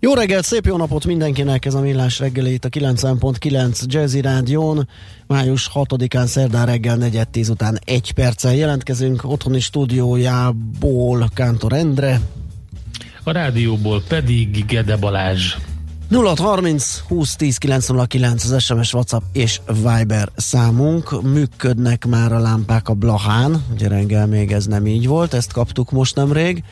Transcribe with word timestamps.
Jó 0.00 0.14
reggelt, 0.14 0.44
szép 0.44 0.66
jó 0.66 0.76
napot 0.76 1.06
mindenkinek, 1.06 1.64
ez 1.64 1.74
a 1.74 1.80
Millás 1.80 2.18
reggeli 2.18 2.52
itt 2.52 2.64
a 2.64 2.68
90.9 2.68 3.84
Jazzy 3.86 4.20
Rádión. 4.20 4.88
Május 5.26 5.70
6-án 5.74 6.26
szerdán 6.26 6.66
reggel 6.66 6.96
4 6.96 7.26
után 7.48 7.78
egy 7.84 8.12
perccel 8.12 8.54
jelentkezünk 8.54 9.24
otthoni 9.24 9.60
stúdiójából 9.60 11.28
Kántor 11.34 11.72
Endre. 11.72 12.20
A 13.22 13.30
rádióból 13.30 14.02
pedig 14.08 14.64
Gede 14.66 14.96
Balázs. 14.96 15.56
0630 16.10 17.02
20 17.08 17.36
10 17.36 17.56
909 17.56 18.44
az 18.44 18.62
SMS, 18.62 18.94
WhatsApp 18.94 19.22
és 19.32 19.60
Viber 19.66 20.28
számunk. 20.36 21.22
Működnek 21.22 22.06
már 22.06 22.32
a 22.32 22.38
lámpák 22.38 22.88
a 22.88 22.94
Blahán, 22.94 23.64
ugye 23.72 23.88
reggel 23.88 24.26
még 24.26 24.52
ez 24.52 24.66
nem 24.66 24.86
így 24.86 25.06
volt, 25.06 25.34
ezt 25.34 25.52
kaptuk 25.52 25.90
most 25.90 26.14
nemrég. 26.14 26.64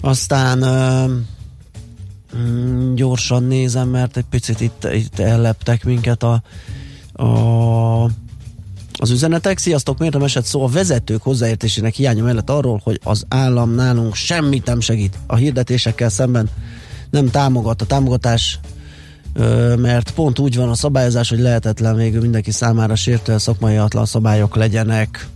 Aztán 0.00 0.62
Mm, 2.36 2.94
gyorsan 2.94 3.42
nézem, 3.42 3.88
mert 3.88 4.16
egy 4.16 4.24
picit 4.30 4.60
itt, 4.60 4.86
itt 4.92 5.18
elleptek 5.18 5.84
minket 5.84 6.22
a, 6.22 6.42
a 7.24 8.10
az 8.98 9.10
üzenetek. 9.10 9.58
Sziasztok, 9.58 9.98
miért 9.98 10.14
nem 10.14 10.22
esett 10.22 10.44
szó 10.44 10.64
a 10.64 10.68
vezetők 10.68 11.22
hozzáértésének 11.22 11.94
hiánya 11.94 12.24
mellett 12.24 12.50
arról, 12.50 12.80
hogy 12.84 13.00
az 13.02 13.24
állam 13.28 13.70
nálunk 13.70 14.14
semmit 14.14 14.66
nem 14.66 14.80
segít 14.80 15.18
a 15.26 15.36
hirdetésekkel 15.36 16.08
szemben, 16.08 16.50
nem 17.10 17.30
támogat 17.30 17.82
a 17.82 17.86
támogatás, 17.86 18.58
mert 19.76 20.10
pont 20.10 20.38
úgy 20.38 20.56
van 20.56 20.68
a 20.68 20.74
szabályozás, 20.74 21.28
hogy 21.28 21.38
lehetetlen 21.38 21.96
végül 21.96 22.20
mindenki 22.20 22.50
számára 22.50 22.94
sértően 22.94 23.38
szakmai 23.38 23.76
atlan 23.76 24.06
szabályok 24.06 24.56
legyenek. 24.56 25.28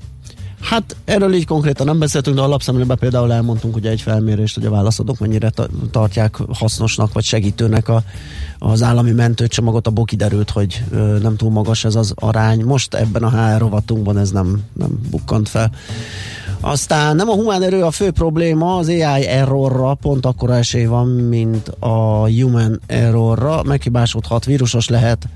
Hát 0.60 0.96
erről 1.04 1.34
így 1.34 1.46
konkrétan 1.46 1.86
nem 1.86 1.98
beszéltünk, 1.98 2.36
de 2.36 2.42
alapszemlében 2.42 2.98
például 2.98 3.32
elmondtunk 3.32 3.76
ugye 3.76 3.90
egy 3.90 4.00
felmérést, 4.00 4.54
hogy 4.54 4.66
a 4.66 4.70
válaszadók 4.70 5.18
mennyire 5.18 5.52
tartják 5.90 6.36
hasznosnak 6.52 7.12
vagy 7.12 7.24
segítőnek 7.24 7.88
a, 7.88 8.02
az 8.58 8.82
állami 8.82 9.10
mentőcsomagot, 9.10 9.86
abból 9.86 10.04
kiderült, 10.04 10.50
hogy 10.50 10.84
ö, 10.90 11.18
nem 11.22 11.36
túl 11.36 11.50
magas 11.50 11.84
ez 11.84 11.94
az 11.94 12.12
arány. 12.14 12.64
Most 12.64 12.94
ebben 12.94 13.22
a 13.22 13.30
HR 13.30 13.58
rovatunkban 13.58 14.18
ez 14.18 14.30
nem, 14.30 14.62
nem 14.72 15.00
bukkant 15.10 15.48
fel. 15.48 15.70
Aztán 16.60 17.16
nem 17.16 17.28
a 17.28 17.34
humán 17.34 17.62
erő 17.62 17.82
a 17.82 17.90
fő 17.90 18.10
probléma, 18.10 18.76
az 18.76 18.88
AI 18.88 19.26
errorra 19.26 19.94
pont 19.94 20.26
akkora 20.26 20.56
esély 20.56 20.84
van, 20.84 21.08
mint 21.08 21.68
a 21.68 22.28
human 22.28 22.80
errorra. 22.86 23.62
Meghibásodhat, 23.62 24.44
vírusos 24.44 24.88
lehet, 24.88 25.28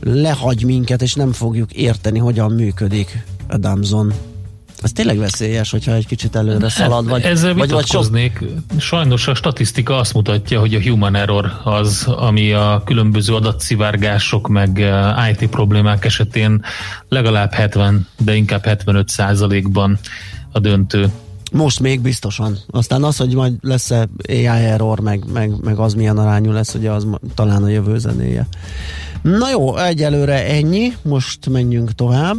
lehagy 0.00 0.64
minket, 0.64 1.02
és 1.02 1.14
nem 1.14 1.32
fogjuk 1.32 1.72
érteni, 1.72 2.18
hogyan 2.18 2.52
működik 2.52 3.24
Adamson 3.48 4.12
ez 4.82 4.92
tényleg 4.92 5.18
veszélyes, 5.18 5.70
hogyha 5.70 5.92
egy 5.92 6.06
kicsit 6.06 6.36
előre 6.36 6.68
szalad, 6.68 7.08
vagy, 7.08 7.22
Ezzel 7.22 7.54
vagy, 7.54 7.70
vagy 7.70 7.86
sok... 7.86 8.06
Sajnos 8.78 9.28
a 9.28 9.34
statisztika 9.34 9.96
azt 9.96 10.14
mutatja, 10.14 10.60
hogy 10.60 10.74
a 10.74 10.82
human 10.82 11.14
error 11.14 11.60
az, 11.64 12.04
ami 12.06 12.52
a 12.52 12.82
különböző 12.84 13.34
adatszivárgások 13.34 14.48
meg 14.48 14.80
eh, 14.80 15.30
IT 15.30 15.48
problémák 15.48 16.04
esetén 16.04 16.64
legalább 17.08 17.52
70, 17.52 18.06
de 18.18 18.34
inkább 18.34 18.64
75 18.64 19.08
százalékban 19.08 19.98
a 20.52 20.58
döntő. 20.58 21.10
Most 21.52 21.80
még 21.80 22.00
biztosan. 22.00 22.58
Aztán 22.70 23.04
az, 23.04 23.16
hogy 23.16 23.34
majd 23.34 23.54
lesz-e 23.60 24.08
AI 24.28 24.46
error, 24.46 25.00
meg, 25.00 25.24
meg, 25.32 25.52
meg 25.62 25.78
az 25.78 25.94
milyen 25.94 26.18
arányú 26.18 26.50
lesz, 26.50 26.74
ugye 26.74 26.90
az 26.90 27.06
talán 27.34 27.62
a 27.62 27.68
jövő 27.68 27.98
zenéje. 27.98 28.46
Na 29.22 29.50
jó, 29.50 29.76
egyelőre 29.76 30.46
ennyi, 30.46 30.92
most 31.02 31.48
menjünk 31.48 31.92
tovább. 31.92 32.38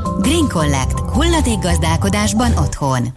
Green 0.21 0.47
Collect. 0.47 0.99
Hulladék 0.99 1.59
gazdálkodásban 1.59 2.57
otthon. 2.57 3.13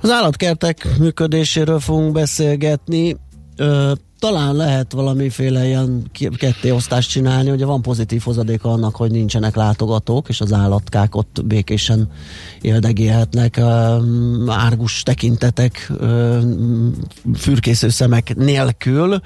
Az 0.00 0.10
állatkertek 0.10 0.98
működéséről 0.98 1.80
fogunk 1.80 2.12
beszélgetni. 2.12 3.16
Ö, 3.56 3.92
talán 4.18 4.54
lehet 4.54 4.92
valamiféle 4.92 5.66
ilyen 5.66 6.10
kettéosztást 6.36 7.10
csinálni, 7.10 7.50
ugye 7.50 7.64
van 7.64 7.82
pozitív 7.82 8.22
hozadéka 8.22 8.70
annak, 8.70 8.96
hogy 8.96 9.10
nincsenek 9.10 9.56
látogatók, 9.56 10.28
és 10.28 10.40
az 10.40 10.52
állatkák 10.52 11.16
ott 11.16 11.40
békésen 11.44 12.08
éldegélhetnek, 12.60 13.58
árgus 14.46 15.02
tekintetek, 15.02 15.92
fürkésző 17.34 17.88
szemek 17.88 18.34
nélkül 18.36 19.20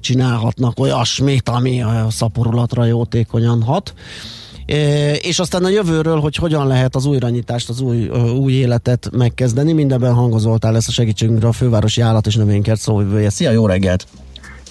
csinálhatnak 0.00 0.78
olyasmit, 0.78 1.48
ami 1.48 1.82
a 1.82 2.06
szaporulatra 2.10 2.84
jótékonyan 2.84 3.62
hat 3.62 3.94
és 5.20 5.38
aztán 5.38 5.64
a 5.64 5.68
jövőről, 5.68 6.20
hogy 6.20 6.36
hogyan 6.36 6.66
lehet 6.66 6.94
az 6.94 7.06
újranyitást, 7.06 7.68
az 7.68 7.80
új, 7.80 8.08
új 8.38 8.52
életet 8.52 9.10
megkezdeni. 9.12 9.72
Mindenben 9.72 10.12
hangozoltál 10.12 10.72
lesz 10.72 10.88
a 10.88 10.92
segítségünkre 10.92 11.48
a 11.48 11.52
fővárosi 11.52 12.00
állat 12.00 12.26
és 12.26 12.36
növénykert 12.36 12.80
szóvivője. 12.80 13.30
Szia, 13.30 13.50
jó 13.50 13.66
reggelt! 13.66 14.06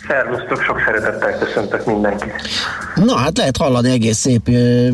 Szervusztok, 0.08 0.62
sok 0.62 0.78
szeretettel 0.86 1.38
köszöntök 1.38 1.86
mindenkit. 1.86 2.32
Na 2.96 3.16
hát 3.16 3.38
lehet 3.38 3.58
hallani 3.58 3.90
egész 3.90 4.18
szép 4.18 4.48
ö, 4.48 4.88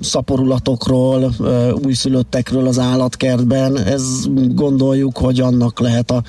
szaporulatokról, 0.00 1.32
ö, 1.38 1.70
újszülöttekről 1.84 2.66
az 2.66 2.78
állatkertben. 2.78 3.78
Ez 3.78 4.02
gondoljuk, 4.54 5.18
hogy 5.18 5.40
annak 5.40 5.80
lehet 5.80 6.10
a, 6.10 6.22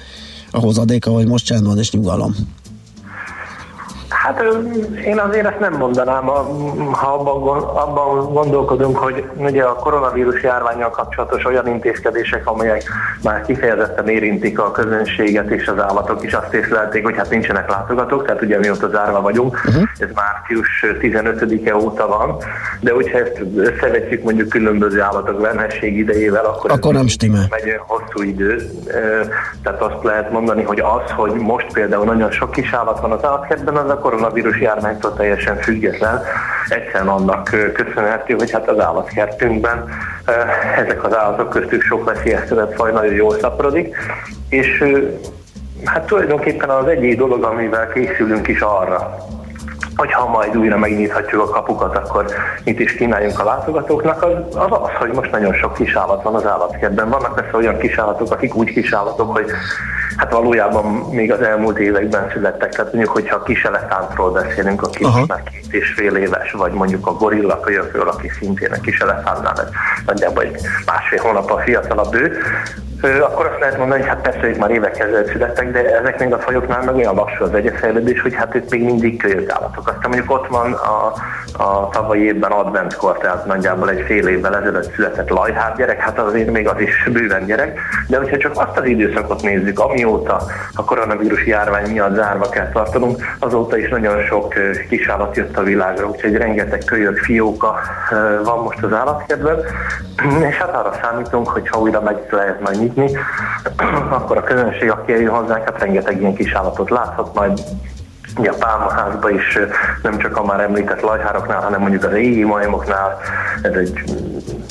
a 0.51 0.59
hozadéka, 0.59 1.11
hogy 1.11 1.27
most 1.27 1.45
csend 1.45 1.65
van 1.65 1.77
és 1.77 1.91
nyugalom. 1.91 2.35
Hát 4.09 4.43
én 5.05 5.19
azért 5.19 5.45
ezt 5.47 5.59
nem 5.59 5.73
mondanám, 5.73 6.25
ha 6.91 7.07
abban, 7.13 7.63
abban 7.63 8.33
gondolkodunk, 8.33 8.97
hogy 8.97 9.23
ugye 9.37 9.63
a 9.63 9.73
koronavírus 9.75 10.43
járványjal 10.43 10.89
kapcsolatos 10.89 11.45
olyan 11.45 11.67
intézkedések, 11.67 12.47
amelyek 12.47 12.83
már 13.23 13.45
kifejezetten 13.45 14.07
érintik 14.07 14.59
a 14.59 14.71
közönséget 14.71 15.49
és 15.49 15.67
az 15.67 15.79
állatok 15.79 16.23
is 16.23 16.33
azt 16.33 16.53
észlelték, 16.53 17.03
hogy 17.03 17.15
hát 17.17 17.29
nincsenek 17.29 17.69
látogatók, 17.69 18.25
tehát 18.25 18.41
ugye 18.41 18.57
mióta 18.57 18.89
zárva 18.89 19.21
vagyunk, 19.21 19.53
uh-huh. 19.53 19.83
ez 19.97 20.09
március 20.15 20.85
15-e 21.01 21.75
óta 21.75 22.07
van, 22.07 22.37
de 22.79 22.93
hogyha 22.93 23.17
ezt 23.17 23.41
összevetjük 23.55 24.23
mondjuk 24.23 24.49
különböző 24.49 25.01
állatok 25.01 25.41
venhesség 25.41 25.97
idejével, 25.97 26.45
akkor, 26.45 26.71
akkor 26.71 26.93
nem 26.93 27.07
stimmel. 27.07 27.47
Megy 27.49 27.79
hosszú 27.87 28.21
idő, 28.21 28.69
tehát 29.63 29.81
azt 29.81 30.03
lehet 30.03 30.31
mondani, 30.31 30.63
hogy 30.63 30.79
az, 30.79 31.11
hogy 31.15 31.31
most 31.31 31.71
például 31.73 32.05
nagyon 32.05 32.31
sok 32.31 32.51
kis 32.51 32.71
állat 32.71 32.99
van 32.99 33.11
az 33.11 33.23
állatkertben, 33.23 33.75
az 33.75 33.96
a 33.97 33.99
koronavírus 33.99 34.59
járványtól 34.59 35.13
teljesen 35.13 35.57
független. 35.57 36.21
Egyszerűen 36.67 37.07
annak 37.07 37.49
köszönhető, 37.73 38.33
hogy 38.33 38.51
hát 38.51 38.69
az 38.69 38.79
állatkertünkben 38.79 39.89
ezek 40.77 41.03
az 41.03 41.17
állatok 41.17 41.49
köztük 41.49 41.81
sok 41.81 42.05
veszélyeztetett 42.05 42.75
faj 42.75 42.91
nagyon 42.91 43.13
jól 43.13 43.37
szaporodik, 43.39 43.95
és 44.49 44.83
hát 45.85 46.05
tulajdonképpen 46.05 46.69
az 46.69 46.87
egyik 46.87 47.17
dolog, 47.17 47.43
amivel 47.43 47.87
készülünk 47.87 48.47
is 48.47 48.59
arra, 48.59 49.17
hogy 49.95 50.11
ha 50.13 50.27
majd 50.27 50.57
újra 50.57 50.77
megnyithatjuk 50.77 51.41
a 51.41 51.49
kapukat, 51.49 51.95
akkor 51.95 52.25
mit 52.63 52.79
is 52.79 52.95
kínáljunk 52.95 53.39
a 53.39 53.43
látogatóknak, 53.43 54.23
az, 54.23 54.31
az 54.55 54.71
az, 54.71 54.91
hogy 54.99 55.11
most 55.11 55.31
nagyon 55.31 55.53
sok 55.53 55.73
kisállat 55.73 56.23
van 56.23 56.35
az 56.35 56.45
állatkertben. 56.45 57.09
Vannak 57.09 57.35
persze 57.35 57.57
olyan 57.57 57.77
kisállatok, 57.77 58.31
akik 58.31 58.55
úgy 58.55 58.71
kisállatok, 58.71 59.35
hogy 59.35 59.51
hát 60.17 60.31
valójában 60.31 60.85
még 61.11 61.31
az 61.31 61.41
elmúlt 61.41 61.79
években 61.79 62.29
születtek. 62.33 62.75
Tehát 62.75 62.93
mondjuk, 62.93 63.13
hogyha 63.13 63.35
a 63.35 63.43
kis 63.43 63.63
elefántról 63.63 64.31
beszélünk, 64.31 64.81
aki 64.81 65.03
Aha. 65.03 65.23
már 65.27 65.43
két 65.43 65.66
és 65.71 65.93
fél 65.93 66.15
éves, 66.15 66.51
vagy 66.51 66.71
mondjuk 66.71 67.07
a 67.07 67.13
gorilla 67.13 67.59
kölyökről, 67.59 68.07
aki 68.07 68.31
szintén 68.39 68.71
a 68.71 68.81
kis 68.81 68.99
elefántnál 68.99 69.69
nagyjából 70.05 70.43
egy 70.43 70.59
másfél 70.85 71.19
hónap 71.21 71.51
a 71.51 71.57
fiatalabb 71.57 72.15
ő, 72.15 72.37
akkor 73.01 73.45
azt 73.45 73.59
lehet 73.59 73.77
mondani, 73.77 73.99
hogy 73.99 74.09
hát 74.09 74.21
persze 74.21 74.47
ők 74.47 74.57
már 74.57 74.69
évek 74.69 74.99
ezelőtt 74.99 75.31
születtek, 75.31 75.71
de 75.71 75.99
ezeknél 75.99 76.33
a 76.33 76.39
fajoknál 76.39 76.83
meg 76.83 76.95
olyan 76.95 77.15
lassú 77.15 77.43
az 77.43 77.53
egyefejlődés, 77.53 78.21
hogy 78.21 78.33
hát 78.33 78.55
itt 78.55 78.69
még 78.69 78.83
mindig 78.83 79.17
kölyök 79.17 79.51
állatok. 79.51 79.87
Aztán 79.87 80.09
mondjuk 80.09 80.31
ott 80.31 80.47
van 80.47 80.73
a, 80.73 81.13
a 81.63 81.89
tavalyi 81.89 82.23
évben 82.23 82.51
adventkor, 82.51 83.17
tehát 83.17 83.45
nagyjából 83.45 83.89
egy 83.89 84.03
fél 84.05 84.27
évvel 84.27 84.55
ezelőtt 84.55 84.93
született 84.93 85.29
lajhár 85.29 85.75
gyerek, 85.77 85.99
hát 85.99 86.19
azért 86.19 86.51
még 86.51 86.67
az 86.67 86.79
is 86.79 87.09
bőven 87.11 87.45
gyerek, 87.45 87.79
de 88.07 88.17
hogyha 88.17 88.37
csak 88.37 88.51
azt 88.55 88.77
az 88.77 88.85
időszakot 88.85 89.41
nézzük, 89.41 89.79
amióta 89.79 90.41
a 90.73 90.83
koronavírus 90.83 91.45
járvány 91.45 91.91
miatt 91.91 92.15
zárva 92.15 92.49
kell 92.49 92.69
tartanunk, 92.69 93.23
azóta 93.39 93.77
is 93.77 93.89
nagyon 93.89 94.23
sok 94.23 94.53
kisállat 94.89 95.35
jött 95.35 95.56
a 95.57 95.63
világra, 95.63 96.07
úgyhogy 96.07 96.35
rengeteg 96.35 96.81
kölyök, 96.85 97.17
fióka 97.17 97.79
van 98.43 98.59
most 98.63 98.83
az 98.83 98.93
állatkedben, 98.93 99.59
és 100.49 100.55
hát 100.55 100.75
arra 100.75 100.93
számítunk, 101.01 101.47
hogy 101.47 101.67
ha 101.67 101.79
újra 101.79 102.01
meg 102.01 102.17
lehet 102.29 102.61
majd 102.61 102.79
nyitni, 102.79 103.11
akkor 104.17 104.37
a 104.37 104.43
közönség, 104.43 104.91
aki 104.91 105.13
eljön 105.13 105.35
hozzánk, 105.35 105.63
hát 105.63 105.79
rengeteg 105.79 106.19
ilyen 106.19 106.35
kis 106.35 106.53
állatot 106.53 106.89
láthat, 106.89 107.33
majd 107.33 107.59
a 108.45 108.55
pálmaházban 108.59 109.35
is 109.35 109.59
nem 110.01 110.17
csak 110.17 110.37
a 110.37 110.45
már 110.45 110.59
említett 110.59 111.01
lajhároknál, 111.01 111.61
hanem 111.61 111.79
mondjuk 111.79 112.03
az 112.03 112.13
égi 112.13 112.43
majmoknál, 112.43 113.17
ez 113.61 113.73
egy 113.73 114.03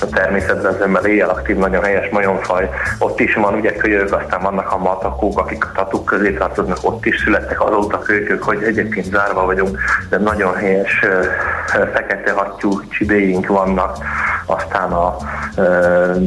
a 0.03 0.07
természetben 0.07 0.75
az 0.75 0.81
ember 0.81 1.05
éjjel 1.05 1.29
aktív, 1.29 1.57
nagyon 1.57 1.83
helyes 1.83 2.09
majomfaj. 2.09 2.71
Ott 2.99 3.21
is 3.21 3.35
van 3.35 3.55
ugye 3.55 3.77
kölyök, 3.77 4.13
aztán 4.13 4.43
vannak 4.43 4.73
a 4.73 4.79
matakók, 4.79 5.39
akik 5.39 5.65
a 5.65 5.73
tatuk 5.75 6.05
közé 6.05 6.33
tartoznak, 6.33 6.79
ott 6.83 7.07
is 7.07 7.21
születtek 7.21 7.63
azóta 7.63 7.99
kölykök, 7.99 8.43
hogy 8.43 8.63
egyébként 8.63 9.07
zárva 9.07 9.45
vagyunk, 9.45 9.79
de 10.09 10.19
nagyon 10.19 10.55
helyes 10.55 11.05
fekete 11.93 12.33
hattyú 12.33 12.81
csibéink 12.89 13.47
vannak, 13.47 13.97
aztán 14.47 14.93
a 14.93 15.17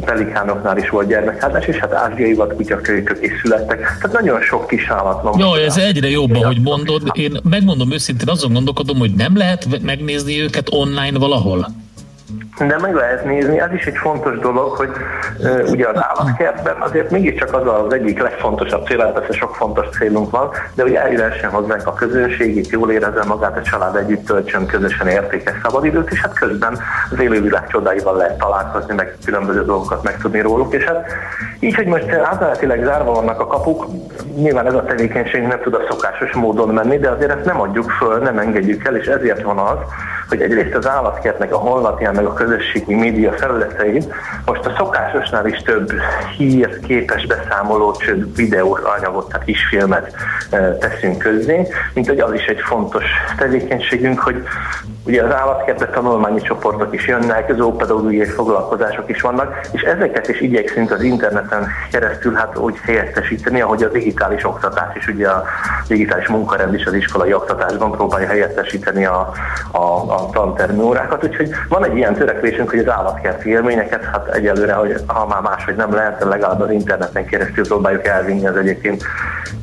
pelikánoknál 0.06 0.77
is 0.77 0.89
volt 0.89 1.07
gyermekházás, 1.07 1.66
és 1.66 1.77
hát 1.77 1.94
ázsiai 1.94 2.38
kölykök 2.81 3.18
is 3.21 3.31
születtek. 3.42 3.80
Tehát 3.80 4.12
nagyon 4.12 4.42
sok 4.42 4.68
kis 4.68 4.89
állat 4.89 5.21
van. 5.21 5.39
Jó, 5.39 5.54
ez 5.54 5.77
egyre 5.77 6.10
jobb, 6.10 6.36
ahogy 6.36 6.62
mondod. 6.62 7.01
Én 7.13 7.39
megmondom 7.50 7.92
őszintén, 7.92 8.27
azon 8.30 8.54
gondolkodom, 8.54 8.98
hogy 8.98 9.13
nem 9.13 9.38
lehet 9.38 9.81
megnézni 9.81 10.42
őket 10.42 10.68
online 10.71 11.19
valahol. 11.19 11.68
De 12.68 12.78
meg 12.82 12.94
lehet 12.94 13.26
nézni, 13.26 13.60
ez 13.60 13.74
is 13.74 13.86
egy 13.86 13.98
fontos 13.98 14.40
dolog, 14.40 14.76
hogy 14.76 14.90
uh, 15.40 15.70
ugye 15.70 15.88
az 15.88 15.96
állatkertben 15.96 16.76
azért 16.80 17.12
mégiscsak 17.12 17.54
az 17.54 17.68
az 17.68 17.94
egyik 17.94 18.22
legfontosabb 18.22 18.86
cél, 18.86 19.00
hát 19.00 19.14
persze 19.14 19.34
sok 19.34 19.56
fontos 19.56 19.86
célunk 19.98 20.32
van, 20.32 20.50
de 20.74 20.84
hogy 20.84 20.94
eljöhessen 20.94 21.50
hozzánk 21.50 21.88
a 21.88 21.94
közönség, 21.94 22.56
itt 22.58 22.70
jól 22.70 22.92
érezze 22.92 23.24
magát, 23.28 23.58
a 23.58 23.62
család 23.62 23.96
együtt 23.96 24.26
töltsön 24.26 24.66
közösen 24.66 25.08
értékes 25.08 25.54
szabadidőt, 25.64 26.12
és 26.12 26.22
hát 26.22 26.34
közben 26.34 26.78
az 27.12 27.20
élővilág 27.20 27.68
csodáival 27.68 28.16
lehet 28.16 28.38
találkozni, 28.38 28.96
meg 28.96 29.18
különböző 29.26 29.66
dolgokat 29.66 30.04
megtudni 30.04 30.42
róluk, 30.42 30.74
és 30.74 30.84
hát 30.84 31.06
így, 31.60 31.76
hogy 31.76 31.88
most 31.88 32.10
átmenetileg 32.12 32.84
zárva 32.84 33.14
vannak 33.14 33.40
a 33.40 33.48
kapuk, 33.48 33.86
nyilván 34.36 34.68
ez 34.68 34.74
a 34.74 34.84
tevékenység 34.84 35.42
nem 35.42 35.60
tud 35.62 35.74
a 35.74 35.86
szokásos 35.90 36.34
módon 36.34 36.70
menni, 36.70 36.98
de 36.98 37.10
azért 37.10 37.32
ezt 37.32 37.46
nem 37.46 37.62
adjuk 37.62 37.90
föl, 37.90 38.18
nem 38.18 38.40
engedjük 38.40 38.86
el, 38.86 38.96
és 38.96 39.06
ezért 39.06 39.42
van 39.42 39.58
az, 39.58 39.78
hogy 40.30 40.42
egyrészt 40.42 40.76
az 40.76 40.88
állatkertnek 40.88 41.54
a 41.54 41.58
honlapján, 41.58 42.16
meg 42.16 42.26
a 42.26 42.34
közösségi 42.34 42.96
média 42.96 43.31
felületein 43.31 44.14
most 44.46 44.66
a 44.66 44.74
szokásosnál 44.78 45.48
is 45.48 45.58
több 45.58 45.92
hír, 46.38 46.80
képes 46.80 47.26
beszámoló, 47.26 47.92
több 47.92 48.36
videós 48.36 48.80
anyagot, 48.98 49.28
tehát 49.30 49.46
kisfilmet 49.46 50.14
e, 50.50 50.78
teszünk 50.78 51.18
közzé, 51.18 51.68
mint 51.94 52.08
hogy 52.08 52.20
az 52.20 52.34
is 52.34 52.46
egy 52.46 52.60
fontos 52.60 53.04
tevékenységünk, 53.38 54.20
hogy 54.20 54.44
ugye 55.06 55.24
az 55.24 55.34
állatkertbe 55.34 55.88
tanulmányi 55.88 56.42
csoportok 56.42 56.94
is 56.94 57.08
jönnek, 57.08 57.54
zoopedagógiai 57.56 58.25
foglalkozások 58.25 59.10
is 59.10 59.22
vannak, 59.22 59.68
és 59.72 59.82
ezeket 59.82 60.28
is 60.28 60.42
igyekszünk 60.42 60.92
az 60.92 61.02
interneten 61.02 61.68
keresztül 61.92 62.34
hát 62.34 62.58
úgy 62.58 62.78
helyettesíteni, 62.84 63.62
ahogy 63.62 63.84
a 63.84 63.90
digitális 63.90 64.46
oktatás 64.46 64.96
is, 64.96 65.08
ugye 65.08 65.28
a 65.28 65.44
digitális 65.88 66.28
munkarend 66.28 66.74
is 66.74 66.86
az 66.86 66.94
iskolai 66.94 67.34
oktatásban 67.34 67.92
próbálja 67.92 68.28
helyettesíteni 68.28 69.06
a, 69.06 69.32
a, 69.72 69.78
a 69.78 70.19
tantermi 70.25 70.81
órákat, 70.81 71.24
úgyhogy 71.24 71.50
van 71.69 71.86
egy 71.86 71.95
ilyen 71.95 72.16
törekvésünk, 72.16 72.69
hogy 72.69 72.80
az 72.80 72.89
állatkerti 72.89 73.50
élményeket, 73.50 74.04
hát 74.04 74.27
egyelőre, 74.27 74.74
hogy 74.74 74.95
ha 75.07 75.27
már 75.27 75.42
máshogy 75.42 75.75
nem 75.75 75.94
lehet, 75.94 76.24
legalább 76.24 76.62
az 76.62 76.71
interneten 76.71 77.25
keresztül 77.25 77.68
próbáljuk 77.68 78.06
elvinni 78.06 78.48
az 78.48 78.56
egyébként 78.56 79.04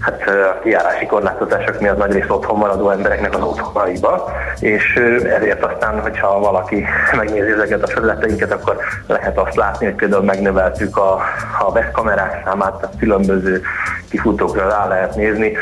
hát 0.01 0.25
kiárási 0.63 1.07
korlátozások 1.07 1.81
miatt 1.81 1.99
nagyrészt 1.99 2.31
otthon 2.31 2.59
maradó 2.59 2.91
embereknek 2.91 3.35
az 3.35 3.43
otthonaiba, 3.43 4.31
és 4.61 5.01
ezért 5.39 5.65
aztán, 5.65 6.01
hogyha 6.01 6.39
valaki 6.39 6.85
megnézi 7.17 7.51
ezeket 7.51 7.83
a 7.83 7.87
felületeinket, 7.87 8.53
akkor 8.53 8.77
lehet 9.07 9.39
azt 9.39 9.57
látni, 9.57 9.87
hogy 9.87 9.95
például 9.95 10.23
megnöveltük 10.23 10.97
a, 10.97 11.21
a 11.59 11.71
webkamerák 11.73 12.43
számát, 12.45 12.75
tehát 12.81 12.99
különböző 12.99 13.63
kifutókra 14.11 14.69
rá 14.69 14.89
lehet 14.89 15.17
nézni. 15.17 15.53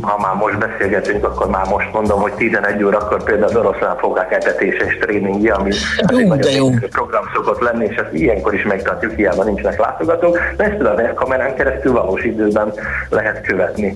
Ha 0.00 0.18
már 0.18 0.34
most 0.34 0.58
beszélgetünk, 0.58 1.24
akkor 1.24 1.46
már 1.46 1.66
most 1.68 1.92
mondom, 1.92 2.20
hogy 2.20 2.32
11 2.32 2.84
órakor 2.84 3.22
például 3.22 3.48
az 3.48 3.56
oroszlán 3.56 3.96
fogák 3.96 4.31
etetéses 4.32 4.96
tréningje, 5.00 5.52
ami 5.52 5.70
jó, 6.12 6.18
egy 6.18 6.26
nagyon 6.26 6.52
jó. 6.52 6.68
program 6.90 7.24
szokott 7.34 7.60
lenni, 7.60 7.84
és 7.84 7.96
ezt 7.96 8.12
ilyenkor 8.12 8.54
is 8.54 8.62
megtartjuk, 8.62 9.12
hiába 9.12 9.44
nincsenek 9.44 9.80
látogatók, 9.80 10.38
de 10.56 10.64
ezt 10.64 10.80
a 10.80 11.14
kamerán 11.14 11.54
keresztül 11.54 11.92
valós 11.92 12.24
időben 12.24 12.72
lehet 13.08 13.40
követni. 13.40 13.94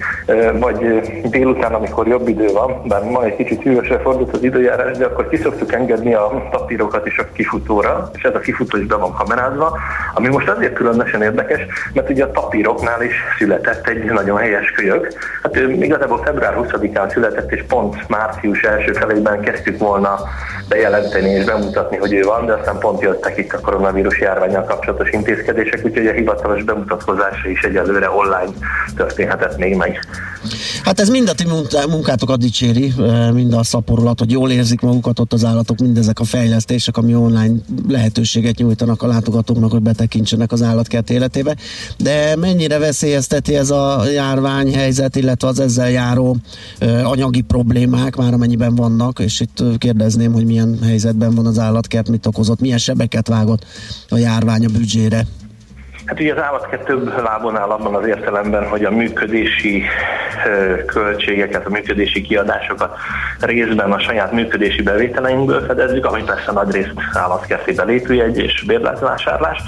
Vagy 0.52 1.00
délután, 1.24 1.74
amikor 1.74 2.06
jobb 2.06 2.28
idő 2.28 2.46
van, 2.52 2.82
bár 2.84 3.02
ma 3.02 3.24
egy 3.24 3.36
kicsit 3.36 3.62
hűvösre 3.62 3.98
fordult 3.98 4.34
az 4.34 4.42
időjárás, 4.42 4.96
de 4.96 5.04
akkor 5.04 5.28
ki 5.28 5.36
szoktuk 5.36 5.72
engedni 5.72 6.14
a 6.14 6.48
papírokat 6.50 7.06
is 7.06 7.18
a 7.18 7.26
kifutóra, 7.32 8.10
és 8.14 8.22
ez 8.22 8.34
a 8.34 8.38
kifutó 8.38 8.76
is 8.76 8.86
be 8.86 8.96
van 8.96 9.14
kamerázva, 9.14 9.78
ami 10.14 10.28
most 10.28 10.48
azért 10.48 10.72
különösen 10.72 11.22
érdekes, 11.22 11.60
mert 11.92 12.10
ugye 12.10 12.24
a 12.24 12.30
papíroknál 12.30 13.02
is 13.02 13.14
született 13.38 13.88
egy 13.88 14.04
nagyon 14.04 14.36
helyes 14.36 14.70
kölyök. 14.70 15.08
Hát 15.42 15.56
ő 15.56 15.70
igazából 15.70 16.22
február 16.24 16.54
20-án 16.60 17.12
született, 17.12 17.52
és 17.52 17.64
pont 17.68 18.08
március 18.08 18.62
első 18.62 18.92
felében 18.92 19.40
kezdtük 19.40 19.78
volna 19.78 20.18
bejelenteni 20.68 21.28
és 21.28 21.44
bemutatni, 21.44 21.96
hogy 21.96 22.12
ő 22.12 22.22
van, 22.22 22.46
de 22.46 22.52
aztán 22.52 22.78
pont 22.78 23.00
jöttek 23.00 23.38
itt 23.38 23.52
a 23.52 23.60
koronavírus 23.60 24.20
járványal 24.20 24.64
kapcsolatos 24.64 25.10
intézkedések, 25.10 25.84
úgyhogy 25.84 26.06
a 26.06 26.12
hivatalos 26.12 26.62
bemutatkozása 26.62 27.48
is 27.48 27.60
egyelőre 27.60 28.10
online 28.10 28.52
történhetett 28.96 29.58
még 29.58 29.76
meg. 29.76 29.98
Hát 30.82 31.00
ez 31.00 31.08
mind 31.08 31.28
a 31.28 31.32
ti 31.32 31.46
munkátokat 31.88 32.38
dicséri, 32.38 32.92
mind 33.32 33.52
a 33.52 33.62
szaporulat, 33.62 34.18
hogy 34.18 34.30
jól 34.30 34.50
érzik 34.50 34.80
magukat 34.80 35.18
ott 35.18 35.32
az 35.32 35.44
állatok, 35.44 35.78
mindezek 35.78 36.20
a 36.20 36.24
fejlesztések, 36.24 36.96
ami 36.96 37.14
online 37.14 37.54
lehetőséget 37.88 38.56
nyújtanak 38.56 39.02
a 39.02 39.06
látogatóknak, 39.06 39.70
hogy 39.70 39.82
betekintsenek 39.82 40.52
az 40.52 40.62
állatkert 40.62 41.10
életébe. 41.10 41.56
De 41.98 42.36
mennyire 42.36 42.78
veszélyezteti 42.78 43.56
ez 43.56 43.70
a 43.70 44.02
járványhelyzet, 44.12 45.16
illetve 45.16 45.48
az 45.48 45.60
ezzel 45.60 45.90
járó 45.90 46.36
anyagi 47.04 47.40
problémák, 47.40 48.16
már 48.16 48.32
amennyiben 48.32 48.74
vannak, 48.74 49.18
és 49.18 49.40
itt 49.40 49.62
kérdezném, 50.16 50.32
hogy 50.32 50.46
milyen 50.46 50.82
helyzetben 50.82 51.34
van 51.34 51.46
az 51.46 51.58
állatkert, 51.58 52.08
mit 52.08 52.26
okozott, 52.26 52.60
milyen 52.60 52.78
sebeket 52.78 53.28
vágott 53.28 53.64
a 54.08 54.16
járvány 54.16 54.64
a 54.64 54.68
büdzsére. 54.68 55.26
Hát 56.06 56.20
ugye 56.20 56.32
az 56.32 56.42
állatkert 56.42 56.84
több 56.84 57.22
lábon 57.22 57.56
áll 57.56 57.70
abban 57.70 57.94
az 57.94 58.06
értelemben, 58.06 58.68
hogy 58.68 58.84
a 58.84 58.90
működési 58.90 59.84
költségeket, 60.86 61.66
a 61.66 61.70
működési 61.70 62.22
kiadásokat 62.22 62.96
részben 63.40 63.92
a 63.92 63.98
saját 63.98 64.32
működési 64.32 64.82
bevételeinkből 64.82 65.64
fedezzük, 65.66 66.06
ami 66.06 66.22
persze 66.22 66.52
nagy 66.52 66.70
részt 66.70 66.92
állatkerti 67.12 67.72
belépőjegy 67.72 68.38
és 68.38 68.64
bérletvásárlás, 68.66 69.58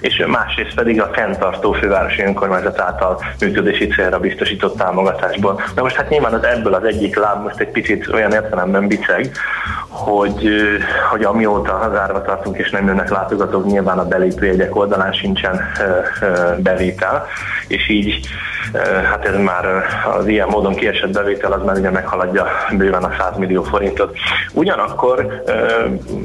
és 0.00 0.24
másrészt 0.26 0.74
pedig 0.74 1.00
a 1.00 1.10
fenntartó 1.12 1.72
fővárosi 1.72 2.22
önkormányzat 2.22 2.80
által 2.80 3.22
működési 3.40 3.86
célra 3.86 4.18
biztosított 4.18 4.76
támogatásból. 4.76 5.60
De 5.74 5.82
most 5.82 5.96
hát 5.96 6.08
nyilván 6.08 6.34
az 6.34 6.44
ebből 6.44 6.74
az 6.74 6.84
egyik 6.84 7.16
láb 7.16 7.42
most 7.42 7.60
egy 7.60 7.70
picit 7.70 8.08
olyan 8.08 8.32
értelemben 8.32 8.86
biceg, 8.86 9.30
hogy, 9.88 10.50
hogy 11.10 11.24
amióta 11.24 11.90
zárva 11.92 12.22
tartunk 12.22 12.58
és 12.58 12.70
nem 12.70 12.86
jönnek 12.86 13.10
látogatók, 13.10 13.66
nyilván 13.66 13.98
a 13.98 14.08
belépőjegyek 14.08 14.76
oldalán 14.76 15.12
sincsen 15.12 15.60
bevétel, 16.56 17.26
és 17.68 17.88
így 17.88 18.28
hát 19.10 19.24
ez 19.24 19.36
már 19.36 19.64
az 20.18 20.26
ilyen 20.26 20.48
módon 20.48 20.74
kiesett 20.74 21.12
bevétel, 21.12 21.52
az 21.52 21.62
már 21.64 21.76
ugye 21.76 21.90
meghaladja 21.90 22.46
bőven 22.76 23.04
a 23.04 23.10
100 23.18 23.36
millió 23.36 23.62
forintot. 23.62 24.16
Ugyanakkor 24.52 25.42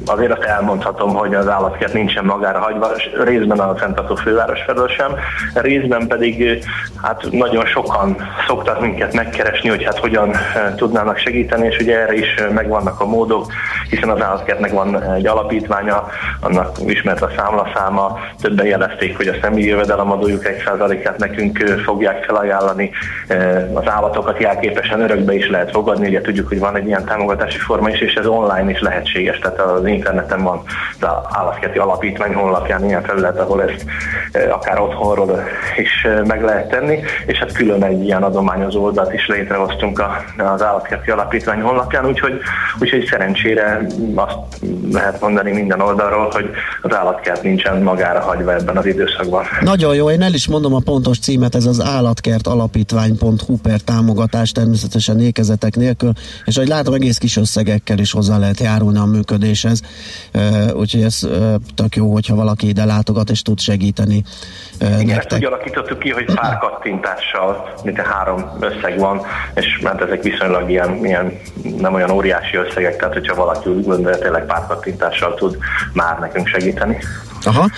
azért 0.06 0.32
azt 0.32 0.44
elmondhatom, 0.44 1.14
hogy 1.14 1.36
az 1.36 1.48
állatkert 1.48 1.94
nincsen 1.94 2.26
magára 2.26 2.60
hagyva, 2.60 2.92
részben 3.24 3.60
a 3.60 3.76
fenntartó 3.76 4.16
főváros 4.16 4.62
felől 4.62 4.88
sem, 4.88 5.12
részben 5.54 6.08
pedig 6.08 6.64
hát 7.02 7.28
nagyon 7.32 7.66
sokan 7.66 8.16
szoktak 8.48 8.82
minket 8.82 9.14
megkeresni, 9.14 9.70
hogy 9.70 9.84
hát 9.84 9.98
hogyan 9.98 10.36
tudnának 10.76 11.18
segíteni, 11.18 11.68
és 11.68 11.78
ugye 11.78 12.00
erre 12.00 12.14
is 12.14 12.36
megvannak 12.54 13.00
a 13.00 13.06
módok, 13.06 13.52
hiszen 13.90 14.10
az 14.10 14.22
állatkertnek 14.22 14.72
van 14.72 15.04
egy 15.04 15.28
alapítványa, 15.28 16.08
annak 16.40 16.78
ismert 16.86 17.22
a 17.22 17.32
számlaszáma, 17.38 18.20
többen 18.42 18.66
jelezték, 18.66 19.18
hogy 19.18 19.28
a 19.28 19.36
személyi 19.52 19.70
jövedelemadójuk 19.70 20.48
egy 20.48 20.64
százalékát 20.66 21.18
nekünk 21.18 21.58
fogják 21.86 22.24
felajánlani, 22.24 22.92
az 23.74 23.88
állatokat 23.88 24.40
jelképesen 24.40 25.02
örökbe 25.02 25.34
is 25.34 25.50
lehet 25.50 25.72
fogadni, 25.72 26.08
ugye 26.08 26.22
tudjuk, 26.22 26.48
hogy 26.48 26.60
van 26.60 26.76
egy 26.76 26.86
ilyen 26.88 27.06
támogatási 27.06 27.58
forma 27.58 27.90
is, 27.90 28.00
és 28.00 28.14
ez 28.14 28.26
online 28.26 28.70
is 28.72 28.80
lehetséges, 28.80 29.40
tehát 29.40 29.60
az 29.60 29.86
interneten 29.86 30.44
van 30.44 30.62
az 31.00 31.08
állatkerti 31.32 31.78
alapítvány 31.78 32.34
honlapján 32.34 32.86
ilyen 32.86 33.04
felület, 33.04 33.40
ahol 33.40 33.64
ezt 33.64 33.86
akár 34.52 34.80
otthonról 34.80 35.44
is 35.78 36.08
meg 36.26 36.44
lehet 36.44 36.70
tenni, 36.70 37.00
és 37.26 37.38
hát 37.38 37.52
külön 37.52 37.84
egy 37.84 38.04
ilyen 38.04 38.24
adományozó 38.24 38.84
oldalt 38.84 39.14
is 39.14 39.28
létrehoztunk 39.28 40.04
az 40.38 40.64
állatkerti 40.64 41.12
alapítvány 41.12 41.62
honlapján, 41.62 42.06
úgyhogy, 42.06 42.42
úgyhogy 42.80 43.06
szerencsére 43.06 43.82
azt 44.16 44.38
lehet 44.92 45.22
mondani 45.22 45.52
minden 45.52 45.82
oldalról, 45.82 46.30
hogy 46.32 46.50
az 46.82 46.96
állatkert 46.96 47.44
nincsen 47.44 47.82
magára 47.82 48.20
hagyva 48.20 48.54
ebben 48.54 48.78
az 48.78 48.86
időszakban. 48.86 49.41
Nagyon 49.62 49.96
jó, 49.96 50.10
én 50.12 50.22
el 50.22 50.34
is 50.34 50.48
mondom 50.48 50.74
a 50.74 50.80
pontos 50.80 51.20
címet, 51.20 51.56
ez 51.56 51.66
az 51.66 51.82
állatkert 51.82 52.48
alapítvány.hu 52.48 53.58
per 53.58 53.80
támogatás 53.80 54.52
természetesen 54.52 55.20
ékezetek 55.20 55.76
nélkül, 55.76 56.12
és 56.46 56.58
ahogy 56.58 56.70
látom, 56.70 56.94
egész 56.94 57.18
kis 57.18 57.38
összegekkel 57.38 57.98
is 57.98 58.12
hozzá 58.12 58.38
lehet 58.38 58.60
járulni 58.60 58.98
a 58.98 59.06
működéshez, 59.06 59.82
úgyhogy 60.74 61.04
ez 61.04 61.20
tök 61.76 61.96
jó, 61.96 62.12
hogyha 62.12 62.36
valaki 62.36 62.68
ide 62.68 62.86
látogat 62.86 63.30
és 63.30 63.42
tud 63.42 63.60
segíteni 63.60 64.24
igen, 65.00 65.18
ezt 65.18 65.34
úgy 65.34 65.46
alakítottuk 65.46 66.00
ki, 66.00 66.10
hogy 66.10 66.26
pár 66.26 66.58
kattintással, 66.58 67.74
mint 67.84 68.00
a 68.00 68.04
három 68.04 68.58
összeg 68.60 69.00
van, 69.00 69.22
és 69.54 69.80
mert 69.84 70.02
ezek 70.02 70.24
viszonylag 70.24 70.70
ilyen, 70.70 71.06
ilyen 71.06 71.40
nem 71.78 71.94
olyan 71.94 72.10
óriási 72.10 72.58
összegek, 72.58 72.98
tehát 72.98 73.14
hogyha 73.14 73.36
valaki 73.36 73.70
úgy 73.70 73.86
gondolja, 73.86 74.18
tényleg 74.18 74.46
pár 74.46 74.68
kattintással 74.68 75.34
tud 75.34 75.58
már 75.94 76.20
nekünk 76.20 76.48
segíteni. 76.48 76.98
Aha. 77.44 77.70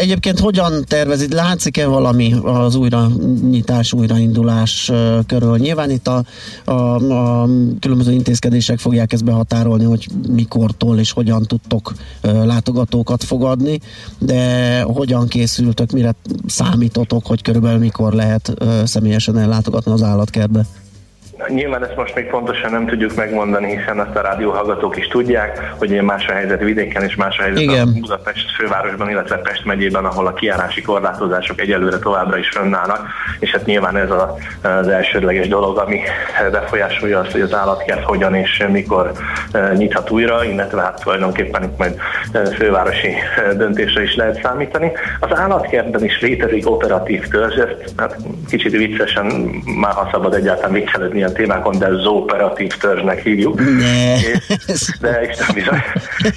Egyébként 0.00 0.38
hogyan 0.38 0.84
tervezid? 0.86 1.32
Látszik-e 1.32 1.86
valami 1.86 2.34
az 2.42 2.74
újranyitás, 2.74 3.92
újraindulás 3.92 4.90
körül? 5.26 5.58
Nyilván 5.58 5.90
itt 5.90 6.08
a, 6.08 6.24
a, 6.64 6.72
a 7.12 7.48
különböző 7.80 8.12
intézkedések 8.12 8.78
fogják 8.78 9.12
ezt 9.12 9.24
behatárolni, 9.24 9.84
hogy 9.84 10.08
mikortól 10.28 10.98
és 10.98 11.12
hogyan 11.12 11.42
tudtok 11.42 11.94
látogatókat 12.22 13.24
fogadni, 13.24 13.80
de 14.18 14.82
hogyan 14.82 15.28
készültök, 15.28 15.90
mire 15.90 16.14
számítotok, 16.46 17.26
hogy 17.26 17.42
körülbelül 17.42 17.78
mikor 17.78 18.12
lehet 18.12 18.54
személyesen 18.84 19.38
ellátogatni 19.38 19.92
az 19.92 20.02
állatkertbe? 20.02 20.66
Nyilván 21.46 21.84
ezt 21.84 21.96
most 21.96 22.14
még 22.14 22.26
pontosan 22.26 22.70
nem 22.70 22.86
tudjuk 22.86 23.14
megmondani, 23.14 23.76
hiszen 23.76 24.00
azt 24.00 24.16
a 24.16 24.20
rádióhallgatók 24.20 24.96
is 24.96 25.06
tudják, 25.06 25.72
hogy 25.78 26.02
más 26.02 26.26
a 26.26 26.32
helyzet 26.32 26.62
vidéken 26.62 27.02
és 27.02 27.14
más 27.14 27.38
a 27.38 27.42
helyzet 27.42 27.62
Igen. 27.62 27.88
a 27.88 28.00
Budapest 28.00 28.50
fővárosban, 28.50 29.10
illetve 29.10 29.36
Pest 29.36 29.64
megyében, 29.64 30.04
ahol 30.04 30.26
a 30.26 30.32
kiárási 30.32 30.82
korlátozások 30.82 31.60
egyelőre 31.60 31.98
továbbra 31.98 32.38
is 32.38 32.48
fönnállnak, 32.48 33.06
és 33.38 33.50
hát 33.50 33.64
nyilván 33.64 33.96
ez 33.96 34.10
a, 34.10 34.36
az 34.62 34.88
elsődleges 34.88 35.48
dolog, 35.48 35.78
ami 35.78 36.00
befolyásolja 36.50 37.18
azt, 37.18 37.32
hogy 37.32 37.40
az 37.40 37.54
állatkert 37.54 38.04
hogyan 38.04 38.34
és 38.34 38.66
mikor 38.70 39.12
e, 39.52 39.72
nyithat 39.72 40.10
újra, 40.10 40.44
illetve 40.44 40.80
hát 40.80 41.00
tulajdonképpen 41.02 41.62
itt 41.62 41.78
majd 41.78 42.00
e, 42.32 42.44
fővárosi 42.44 43.08
e, 43.36 43.54
döntésre 43.54 44.02
is 44.02 44.16
lehet 44.16 44.40
számítani. 44.42 44.92
Az 45.20 45.38
állatkertben 45.38 46.04
is 46.04 46.20
létezik 46.20 46.70
operatív 46.70 47.28
törzs, 47.28 47.56
ezt 47.56 47.92
hát 47.96 48.16
kicsit 48.48 48.72
viccesen, 48.72 49.26
már 49.80 49.92
ha 49.92 50.08
szabad 50.12 50.34
egyáltalán 50.34 50.72
viccelődni 50.72 51.26
ilyen 51.28 51.32
témákon, 51.32 51.78
de 51.78 51.88
zooperatív 52.02 52.68
törzsnek 52.68 53.22
hívjuk. 53.22 53.60
Ne. 53.78 54.14
És, 54.14 54.98
de 55.00 55.28
Isten 55.30 55.46
bizony. 55.54 55.82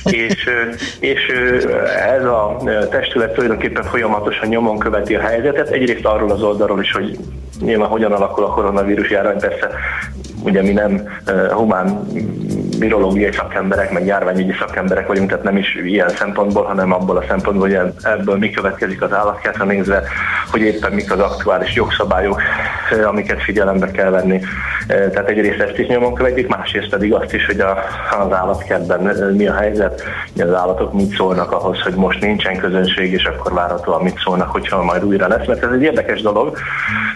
és, 0.03 0.49
és 0.99 1.25
ez 2.15 2.23
a 2.23 2.61
testület 2.89 3.33
tulajdonképpen 3.33 3.83
folyamatosan 3.83 4.47
nyomon 4.47 4.79
követi 4.79 5.15
a 5.15 5.21
helyzetet, 5.21 5.69
egyrészt 5.69 6.05
arról 6.05 6.31
az 6.31 6.43
oldalról 6.43 6.81
is, 6.81 6.91
hogy 6.91 7.17
nyilván 7.61 7.89
hogyan 7.89 8.11
alakul 8.11 8.43
a 8.43 8.47
koronavírus 8.47 9.09
járvány, 9.09 9.39
persze 9.39 9.69
ugye 10.43 10.61
mi 10.61 10.71
nem 10.71 11.07
humán 11.49 12.07
virológiai 12.81 13.31
szakemberek, 13.31 13.91
meg 13.91 14.05
járványügyi 14.05 14.53
szakemberek 14.59 15.07
vagyunk, 15.07 15.29
tehát 15.29 15.43
nem 15.43 15.57
is 15.57 15.75
ilyen 15.83 16.09
szempontból, 16.09 16.63
hanem 16.63 16.91
abból 16.91 17.17
a 17.17 17.23
szempontból, 17.27 17.67
hogy 17.67 17.93
ebből 18.03 18.37
mi 18.37 18.49
következik 18.49 19.01
az 19.01 19.13
állatkertre 19.13 19.63
nézve, 19.63 20.03
hogy 20.51 20.61
éppen 20.61 20.91
mik 20.91 21.11
az 21.11 21.19
aktuális 21.19 21.75
jogszabályok, 21.75 22.41
amiket 23.05 23.41
figyelembe 23.41 23.91
kell 23.91 24.09
venni. 24.09 24.41
Tehát 24.87 25.29
egyrészt 25.29 25.59
ezt 25.59 25.77
is 25.77 25.87
nyomon 25.87 26.13
követjük, 26.13 26.47
másrészt 26.47 26.89
pedig 26.89 27.13
azt 27.13 27.33
is, 27.33 27.45
hogy 27.45 27.59
a, 27.59 27.77
az 28.19 28.33
állatkertben 28.33 29.01
mi 29.35 29.47
a 29.47 29.53
helyzet, 29.53 30.03
hogy 30.33 30.41
az 30.41 30.53
állatok 30.53 30.93
mit 30.93 31.15
szólnak 31.15 31.51
ahhoz, 31.51 31.81
hogy 31.81 31.93
most 31.93 32.21
nincsen 32.21 32.57
közönség, 32.57 33.11
és 33.11 33.23
akkor 33.23 33.53
várhatóan 33.53 34.01
mit 34.01 34.19
szólnak, 34.23 34.51
hogyha 34.51 34.83
majd 34.83 35.03
újra 35.03 35.27
lesz. 35.27 35.47
Mert 35.47 35.63
ez 35.63 35.71
egy 35.71 35.81
érdekes 35.81 36.21
dolog, 36.21 36.57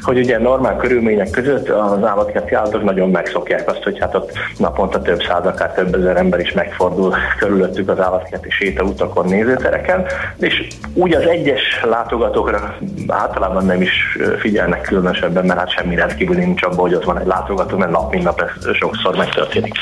hogy 0.02 0.18
ugye 0.18 0.40
normál 0.40 0.76
körülmények 0.76 1.30
között 1.30 1.70
az 1.70 2.04
állatkerti 2.04 2.54
állatok 2.54 2.84
nagyon 2.84 3.10
megszokják 3.10 3.70
azt, 3.70 3.84
hogy 3.84 4.00
hát 4.00 4.16
ott 4.16 4.32
naponta 4.58 5.02
több 5.02 5.22
száz, 5.22 5.46
akár 5.56 5.72
több 5.72 5.96
ezer 5.96 6.18
ember 6.18 6.40
is 6.40 6.52
megfordul 6.52 7.16
körülöttük 7.38 7.90
az 7.90 8.00
állatkerti 8.00 8.50
sétautakon, 8.50 9.26
nézőtereken, 9.26 10.06
és 10.38 10.68
úgy 10.94 11.14
az 11.14 11.28
egyes 11.28 11.62
látogatókra 11.84 12.78
általában 13.08 13.66
nem 13.66 13.82
is 13.82 14.18
figyelnek 14.40 14.82
különösebben, 14.82 15.46
mert 15.46 15.60
hát 15.60 15.72
semmi 15.72 15.96
rendkívül 15.96 16.36
nincs 16.36 16.64
abban, 16.64 16.78
hogy 16.78 16.94
ott 16.94 17.04
van 17.04 17.20
egy 17.20 17.26
látogató, 17.26 17.78
mert 17.78 17.92
nap 17.92 18.12
mint 18.12 18.24
nap 18.24 18.42
ez 18.42 18.76
sokszor 18.76 19.16
megtörténik. 19.16 19.74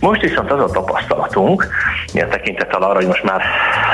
Most 0.00 0.20
viszont 0.20 0.50
az 0.50 0.60
a 0.60 0.72
tapasztalatunk, 0.72 1.66
ilyen 2.12 2.28
tekintettel 2.28 2.82
arra, 2.82 2.94
hogy 2.94 3.06
most 3.06 3.24
már 3.24 3.42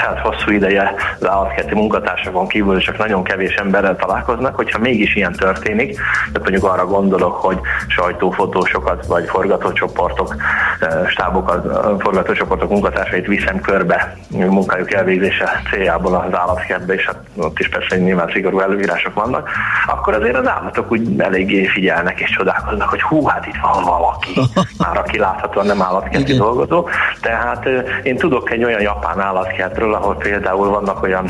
hát 0.03 0.19
hosszú 0.19 0.51
ideje 0.51 0.95
az 1.21 1.29
állatkerti 1.29 1.75
munkatársakon 1.75 2.49
kívül 2.49 2.81
csak 2.81 2.99
nagyon 2.99 3.25
kevés 3.25 3.55
emberrel 3.55 3.97
találkoznak, 3.97 4.57
hogyha 4.57 4.79
mégis 4.79 5.15
ilyen 5.15 5.33
történik, 5.33 5.99
tehát 6.33 6.51
mondjuk 6.51 6.73
arra 6.73 6.87
gondolok, 6.87 7.35
hogy 7.35 7.59
sajtófotósokat 7.87 9.07
vagy 9.07 9.29
forgatócsoportok, 9.29 10.37
eh, 10.81 11.09
stábokat, 11.09 12.01
forgatócsoportok 12.03 12.71
munkatársait 12.71 13.27
viszem 13.27 13.61
körbe 13.61 14.17
munkájuk 14.29 14.93
elvégzése 14.93 15.63
céljából 15.71 16.15
az 16.15 16.39
állatkertbe, 16.39 16.95
és 16.95 17.07
hát 17.07 17.19
ott 17.37 17.59
is 17.59 17.69
persze 17.69 17.97
nyilván 17.97 18.31
szigorú 18.33 18.61
előírások 18.61 19.15
vannak, 19.15 19.49
akkor 19.87 20.15
azért 20.15 20.37
az 20.37 20.49
állatok 20.49 20.93
úgy 20.93 21.21
eléggé 21.21 21.67
figyelnek 21.67 22.21
és 22.21 22.31
csodálkoznak, 22.31 22.89
hogy 22.89 23.03
hú, 23.03 23.27
hát 23.27 23.47
itt 23.47 23.61
van 23.63 23.85
valaki, 23.85 24.41
már 24.85 24.97
aki 24.97 25.19
láthatóan 25.19 25.67
nem 25.67 25.83
állatkerti 25.93 26.35
dolgozó. 26.35 26.89
Tehát 27.21 27.69
én 28.03 28.17
tudok 28.17 28.51
egy 28.51 28.65
olyan 28.65 28.81
japán 28.81 29.21
állatkertről, 29.21 29.95
ahol 29.95 30.17
például 30.17 30.69
vannak 30.69 31.03
olyan, 31.03 31.29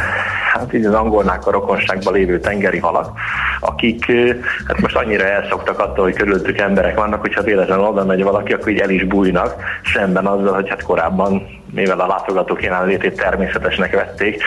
hát 0.53 0.73
így 0.73 0.85
az 0.85 0.95
angolnák 0.95 1.47
a 1.47 1.51
rokonságban 1.51 2.13
lévő 2.13 2.41
tengeri 2.41 2.79
halak, 2.79 3.19
akik 3.61 4.07
hát 4.67 4.81
most 4.81 4.97
annyira 4.97 5.25
elszoktak 5.25 5.79
attól, 5.79 6.05
hogy 6.05 6.15
körülöttük 6.15 6.59
emberek 6.59 6.97
vannak, 6.99 7.21
hogyha 7.21 7.43
véletlenül 7.43 7.85
oda 7.85 8.05
megy 8.05 8.23
valaki, 8.23 8.53
akkor 8.53 8.69
így 8.69 8.81
el 8.81 8.91
is 8.91 9.05
bújnak, 9.05 9.55
szemben 9.95 10.27
azzal, 10.27 10.55
hogy 10.55 10.69
hát 10.69 10.83
korábban 10.83 11.62
mivel 11.73 12.01
a 12.01 12.07
látogatók 12.07 12.63
jelenlétét 12.63 13.17
természetesnek 13.17 13.95
vették, 13.95 14.43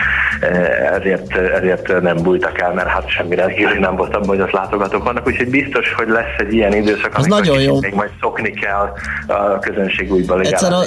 ezért, 0.92 1.36
ezért 1.36 2.00
nem 2.00 2.16
bújtak 2.16 2.60
el, 2.60 2.72
mert 2.72 2.88
hát 2.88 3.08
semmi 3.08 3.34
rendkívül 3.34 3.78
nem 3.78 3.96
volt 3.96 4.14
abban, 4.14 4.28
hogy 4.28 4.40
az 4.40 4.50
látogatók 4.50 5.04
vannak, 5.04 5.26
úgyhogy 5.26 5.50
biztos, 5.50 5.92
hogy 5.92 6.08
lesz 6.08 6.38
egy 6.38 6.52
ilyen 6.52 6.72
időszak, 6.72 7.16
az 7.16 7.26
nagyon 7.26 7.60
jó. 7.60 7.80
még 7.80 7.94
majd 7.94 8.10
szokni 8.20 8.50
kell 8.50 8.92
a 9.26 9.58
közönség 9.58 10.12
újba 10.12 10.40
egyszer, 10.40 10.72
a, 10.72 10.82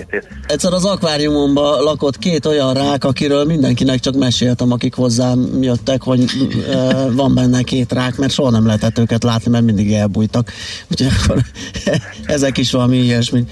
egyszer 0.48 0.74
az 0.74 0.86
akváriumomban 0.86 1.84
lakott 1.84 2.17
két 2.17 2.46
olyan 2.46 2.74
rák, 2.74 3.03
akiről 3.03 3.46
mindenkinek 3.46 4.00
csak 4.00 4.15
meséltem, 4.15 4.72
akik 4.72 4.96
hozzám 4.96 5.48
jöttek, 5.62 6.01
hogy 6.01 6.24
van 7.15 7.36
benne 7.36 7.62
két 7.62 7.91
rák, 7.91 8.17
mert 8.17 8.31
soha 8.31 8.50
nem 8.50 8.65
lehetett 8.65 8.98
őket 8.98 9.24
látni, 9.24 9.51
mert 9.51 9.63
mindig 9.63 9.93
elbújtak. 9.93 10.51
Úgyhogy 10.91 11.10
akkor 11.24 11.38
ezek 12.36 12.58
is 12.58 12.72
valami 12.72 12.98
ilyesmi 12.98 13.43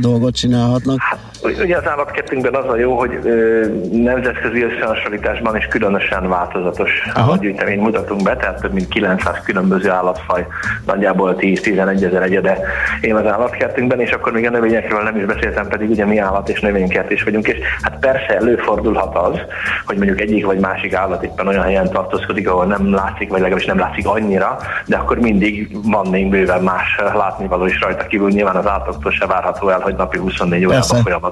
dolgot 0.00 0.34
csinálhatnak. 0.34 0.98
Hát, 1.00 1.18
ugye 1.42 1.76
az 1.76 1.88
állatkertünkben 1.88 2.54
az 2.54 2.68
a 2.68 2.76
jó, 2.76 2.98
hogy 2.98 3.18
ö, 3.22 3.66
nemzetközi 3.92 4.62
összehasonlításban 4.62 5.56
is 5.56 5.66
különösen 5.66 6.28
változatos 6.28 6.90
állatgyűjteményt 7.14 7.80
mutatunk 7.80 8.22
be, 8.22 8.36
tehát 8.36 8.60
több 8.60 8.72
mint 8.72 8.88
900 8.88 9.40
különböző 9.44 9.90
állatfaj, 9.90 10.46
nagyjából 10.86 11.36
10-11 11.38 12.02
ezer 12.04 12.22
egyede 12.22 12.58
él 13.00 13.16
az 13.16 13.26
állatkertünkben, 13.26 14.00
és 14.00 14.10
akkor 14.10 14.32
még 14.32 14.46
a 14.46 14.50
növényekről 14.50 15.02
nem 15.02 15.16
is 15.16 15.24
beszéltem, 15.24 15.68
pedig 15.68 15.90
ugye 15.90 16.04
mi 16.04 16.18
állat 16.18 16.48
és 16.48 16.60
növénykert 16.60 17.10
is 17.10 17.22
vagyunk, 17.22 17.48
és 17.48 17.58
hát 17.82 17.98
persze 17.98 18.36
előfordulhat 18.36 19.16
az, 19.16 19.40
hogy 19.86 19.96
mondjuk 19.96 20.20
egyik 20.20 20.46
vagy 20.46 20.58
másik 20.58 20.94
állat 20.94 21.22
éppen 21.22 21.46
olyan 21.46 21.62
helyen 21.62 21.90
tartózkodik, 21.90 22.48
ahol 22.48 22.64
nem 22.64 22.94
látszik, 22.94 23.28
vagy 23.28 23.40
legalábbis 23.40 23.66
nem 23.66 23.78
látszik 23.78 24.06
annyira, 24.06 24.58
de 24.86 24.96
akkor 24.96 25.18
mindig 25.18 25.76
van 25.84 26.06
még 26.06 26.28
bőven 26.28 26.62
más 26.62 27.00
látnivaló 27.14 27.66
is 27.66 27.80
rajta 27.80 28.06
kívül. 28.06 28.28
Nyilván 28.28 28.56
az 28.56 28.66
állatoktól 28.66 29.12
se 29.12 29.26
várható 29.26 29.68
el, 29.68 29.80
hogy 29.80 29.94
napi 29.94 30.18
24 30.18 30.64
órában 30.64 31.02
folyamatosan 31.02 31.26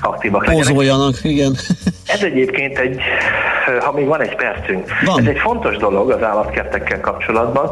aktívak 0.00 0.46
legyenek. 0.46 0.68
Pózoljanak, 0.68 1.24
igen. 1.24 1.56
Ez 2.12 2.22
egyébként 2.22 2.78
egy 2.78 3.00
ha 3.78 3.92
még 3.92 4.06
van 4.06 4.20
egy 4.20 4.36
percünk. 4.36 4.90
Van. 5.04 5.20
Ez 5.20 5.26
egy 5.26 5.38
fontos 5.38 5.76
dolog 5.76 6.10
az 6.10 6.22
állatkertekkel 6.22 7.00
kapcsolatban, 7.00 7.70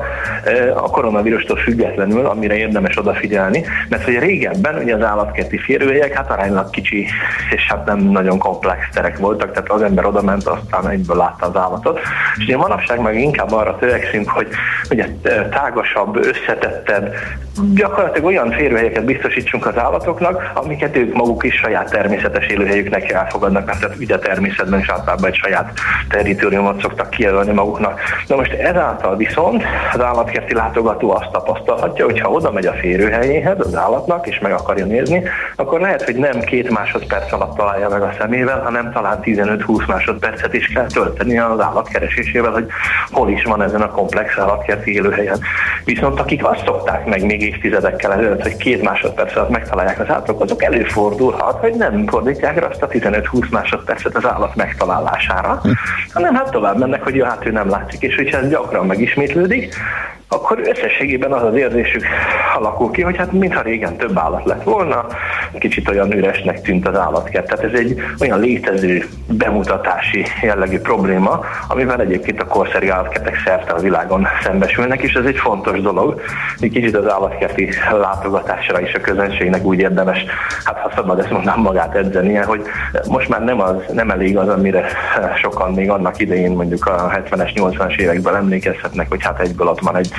a 0.74 0.90
koronavírustól 0.90 1.56
függetlenül, 1.56 2.26
amire 2.26 2.56
érdemes 2.56 2.98
odafigyelni, 2.98 3.64
mert 3.88 4.04
hogy 4.04 4.18
régebben 4.18 4.82
ugye 4.82 4.94
az 4.94 5.02
állatkerti 5.02 5.58
férőhelyek 5.58 6.12
hát 6.12 6.30
aránylag 6.30 6.70
kicsi, 6.70 7.06
és 7.50 7.66
hát 7.68 7.86
nem 7.86 7.98
nagyon 7.98 8.38
komplex 8.38 8.78
terek 8.92 9.18
voltak, 9.18 9.52
tehát 9.52 9.70
az 9.70 9.82
ember 9.82 10.04
oda 10.04 10.22
ment, 10.22 10.46
aztán 10.46 10.88
egyből 10.88 11.16
látta 11.16 11.46
az 11.46 11.56
állatot. 11.56 12.00
És 12.36 12.44
ugye 12.44 12.56
manapság 12.56 13.00
meg 13.00 13.20
inkább 13.20 13.52
arra 13.52 13.76
törekszünk, 13.76 14.28
hogy 14.30 14.48
ugye 14.90 15.06
tágasabb, 15.50 16.16
összetettebb, 16.16 17.14
gyakorlatilag 17.74 18.26
olyan 18.26 18.50
férőhelyeket 18.50 19.04
biztosítsunk 19.04 19.66
az 19.66 19.78
állatoknak, 19.78 20.50
amiket 20.54 20.96
ők 20.96 21.14
maguk 21.14 21.44
is 21.44 21.54
saját 21.54 21.90
természetes 21.90 22.46
élőhelyüknek 22.46 23.10
elfogadnak, 23.12 23.66
mert 23.66 23.80
tehát 23.80 23.96
ugye 23.96 24.18
természetben 24.28 24.80
is 24.80 24.88
általában 24.88 25.30
egy 25.30 25.34
saját 25.34 25.72
territoriumot 26.08 26.80
szoktak 26.80 27.10
kijelölni 27.10 27.52
maguknak. 27.52 28.00
Na 28.26 28.36
most 28.36 28.52
ezáltal 28.52 29.16
viszont 29.16 29.62
az 29.92 30.00
állatkerti 30.00 30.54
látogató 30.54 31.10
azt 31.10 31.30
tapasztalhatja, 31.30 32.04
hogy 32.04 32.20
ha 32.20 32.30
oda 32.30 32.52
megy 32.52 32.66
a 32.66 32.72
férőhelyéhez 32.72 33.58
az 33.58 33.76
állatnak, 33.76 34.26
és 34.26 34.38
meg 34.38 34.52
akarja 34.52 34.84
nézni, 34.84 35.22
akkor 35.56 35.80
lehet, 35.80 36.04
hogy 36.04 36.16
nem 36.16 36.40
két 36.40 36.70
másodperc 36.70 37.32
alatt 37.32 37.56
találja 37.56 37.88
meg 37.88 38.02
a 38.02 38.14
szemével, 38.18 38.60
hanem 38.60 38.92
talán 38.92 39.18
15-20 39.22 39.86
másodpercet 39.86 40.54
is 40.54 40.66
kell 40.66 40.86
tölteni 40.86 41.38
az 41.38 41.60
állat 41.60 41.88
keresésével, 41.88 42.52
hogy 42.52 42.66
hol 43.10 43.30
is 43.30 43.44
van 43.44 43.62
ezen 43.62 43.82
a 43.82 43.90
komplex 43.90 44.38
állatkerti 44.38 44.92
élőhelyen. 44.92 45.38
Viszont 45.84 46.20
akik 46.20 46.44
azt 46.44 46.64
szokták 46.64 47.06
meg 47.06 47.24
még 47.24 47.42
évtizedekkel 47.42 48.12
ezelőtt, 48.12 48.42
hogy 48.42 48.56
két 48.56 48.82
másodperc 48.82 49.36
alatt 49.36 49.50
megtalálják 49.50 50.00
az 50.00 50.08
állatok, 50.08 50.40
azok 50.40 50.62
előfordulhat, 50.62 51.60
hogy 51.60 51.74
nem 51.74 52.06
fordítják 52.06 52.58
rá 52.60 52.66
azt 52.66 52.82
a 52.82 52.88
15-20 52.88 53.50
másodpercet 53.50 54.16
az 54.18 54.26
állat 54.26 54.54
megtalálására, 54.54 55.60
hanem 56.12 56.34
hát 56.34 56.50
tovább 56.50 56.78
mennek, 56.78 57.02
hogy 57.02 57.14
jó, 57.14 57.24
hát 57.24 57.46
ő 57.46 57.50
nem 57.50 57.68
látszik, 57.68 58.02
és 58.02 58.14
hogyha 58.14 58.38
ez 58.38 58.48
gyakran 58.48 58.86
megismétlődik, 58.86 59.74
akkor 60.28 60.60
összességében 60.64 61.32
az 61.32 61.42
az 61.42 61.54
érzésük 61.54 62.04
alakul 62.56 62.90
ki, 62.90 63.02
hogy 63.02 63.16
hát 63.16 63.32
mintha 63.32 63.62
régen 63.62 63.96
több 63.96 64.18
állat 64.18 64.44
lett 64.44 64.62
volna, 64.62 65.06
kicsit 65.58 65.88
olyan 65.88 66.12
üresnek 66.12 66.60
tűnt 66.60 66.88
az 66.88 66.96
állatkert. 66.96 67.46
Tehát 67.46 67.64
ez 67.64 67.78
egy 67.78 68.00
olyan 68.20 68.40
létező 68.40 69.04
bemutatási 69.26 70.24
jellegű 70.42 70.78
probléma, 70.78 71.40
amivel 71.68 72.00
egyébként 72.00 72.40
a 72.40 72.46
korszeri 72.46 72.88
állatkertek 72.88 73.42
szerte 73.44 73.72
a 73.72 73.80
világon 73.80 74.26
szembesülnek, 74.42 75.02
és 75.02 75.12
ez 75.12 75.24
egy 75.24 75.38
fontos 75.38 75.80
dolog, 75.80 76.20
hogy 76.58 76.70
kicsit 76.70 76.96
az 76.96 77.10
állatkerti 77.10 77.68
látogatásra 77.90 78.80
is 78.80 78.94
a 78.94 79.00
közönségnek 79.00 79.64
úgy 79.64 79.78
érdemes, 79.78 80.24
hát 80.64 80.78
ha 80.78 80.92
szabad 80.94 81.18
ezt 81.18 81.30
mondanám 81.30 81.60
magát 81.60 81.94
edzenie, 81.94 82.44
hogy 82.44 82.62
most 83.08 83.28
már 83.28 83.44
nem, 83.44 83.60
az, 83.60 83.76
nem 83.92 84.07
elég 84.10 84.36
az, 84.36 84.48
amire 84.48 84.86
sokan 85.40 85.72
még 85.72 85.90
annak 85.90 86.20
idején 86.20 86.50
mondjuk 86.50 86.86
a 86.86 87.10
70-es, 87.14 87.50
80-as 87.54 87.98
években 87.98 88.36
emlékezhetnek, 88.36 89.08
hogy 89.08 89.22
hát 89.22 89.40
egyből 89.40 89.68
ott 89.68 89.80
van 89.80 89.96
egy 89.96 90.10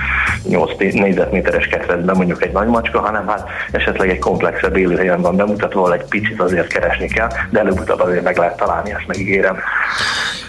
8 0.47 0.71
négyzetméteres 0.77 1.67
ketrecben 1.67 2.15
mondjuk 2.15 2.43
egy 2.43 2.51
nagy 2.51 2.67
macska, 2.67 2.99
hanem 2.99 3.27
hát 3.27 3.47
esetleg 3.71 4.09
egy 4.09 4.19
komplexebb 4.19 4.77
élőhelyen 4.77 5.21
van 5.21 5.35
bemutatva, 5.35 5.93
egy 5.93 6.03
picit 6.03 6.41
azért 6.41 6.67
keresni 6.67 7.07
kell, 7.07 7.29
de 7.49 7.59
előbb-utóbb 7.59 7.99
azért 7.99 8.23
meg 8.23 8.37
lehet 8.37 8.57
találni, 8.57 8.91
ezt 8.91 9.07
megígérem. 9.07 9.57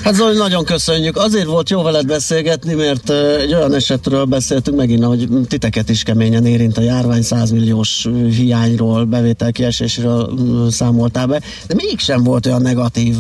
Hát 0.05 0.15
Zoli, 0.15 0.37
nagyon 0.37 0.65
köszönjük. 0.65 1.17
Azért 1.17 1.47
volt 1.47 1.71
jó 1.71 1.83
veled 1.83 2.07
beszélgetni, 2.07 2.75
mert 2.75 3.11
egy 3.41 3.55
olyan 3.55 3.75
esetről 3.75 4.25
beszéltünk 4.25 4.77
megint, 4.77 5.05
hogy 5.05 5.29
titeket 5.49 5.89
is 5.89 6.03
keményen 6.03 6.47
érint 6.47 6.79
a 6.79 6.83
járvány 6.83 7.23
100 7.23 7.51
milliós 7.51 8.09
hiányról, 8.37 9.05
bevételkiesésről 9.05 10.29
számoltál 10.71 11.27
be, 11.27 11.41
de 11.69 11.75
mégsem 11.75 12.23
volt 12.23 12.47
olyan 12.47 12.63
negatív 12.63 13.15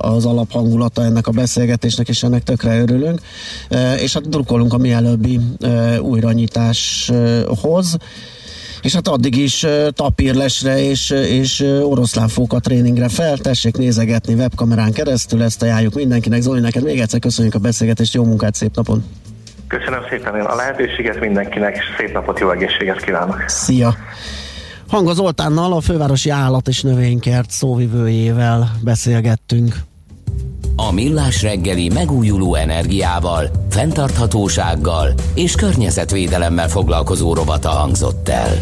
az 0.00 0.26
alaphangulata 0.26 1.04
ennek 1.04 1.26
a 1.26 1.30
beszélgetésnek, 1.30 2.08
és 2.08 2.22
ennek 2.22 2.42
tökre 2.42 2.80
örülünk. 2.80 3.20
És 3.98 4.12
hát 4.12 4.28
drukkolunk 4.28 4.72
a 4.72 4.78
mielőbbi 4.78 5.40
újranyitáshoz 6.00 7.96
és 8.82 8.94
hát 8.94 9.08
addig 9.08 9.36
is 9.36 9.66
tapírlesre 9.90 10.78
és, 10.78 11.10
és 11.10 11.60
oroszlánfóka 11.82 12.58
tréningre 12.58 13.08
fel, 13.08 13.36
tessék 13.36 13.76
nézegetni 13.76 14.34
webkamerán 14.34 14.92
keresztül, 14.92 15.42
ezt 15.42 15.62
ajánljuk 15.62 15.94
mindenkinek. 15.94 16.40
Zoli, 16.40 16.60
neked 16.60 16.82
még 16.82 17.00
egyszer 17.00 17.20
köszönjük 17.20 17.54
a 17.54 17.58
beszélgetést, 17.58 18.14
jó 18.14 18.24
munkát, 18.24 18.54
szép 18.54 18.74
napon! 18.74 19.04
Köszönöm 19.68 20.00
szépen 20.10 20.34
a 20.34 20.54
lehetőséget 20.54 21.20
mindenkinek, 21.20 21.78
szép 21.98 22.12
napot, 22.12 22.38
jó 22.38 22.50
egészséget 22.50 23.04
kívánok! 23.04 23.44
Szia! 23.46 23.94
Hanga 24.92 25.12
Zoltánnal, 25.14 25.72
a 25.72 25.80
fővárosi 25.80 26.30
állat 26.30 26.68
és 26.68 26.82
növénykert 26.82 27.50
szóvivőjével 27.50 28.72
beszélgettünk. 28.80 29.76
A 30.76 30.92
Millás 30.92 31.42
reggeli 31.42 31.88
megújuló 31.88 32.54
energiával, 32.54 33.50
fenntarthatósággal 33.70 35.14
és 35.34 35.54
környezetvédelemmel 35.54 36.68
foglalkozó 36.68 37.34
rovata 37.34 37.68
hangzott 37.68 38.28
el. 38.28 38.52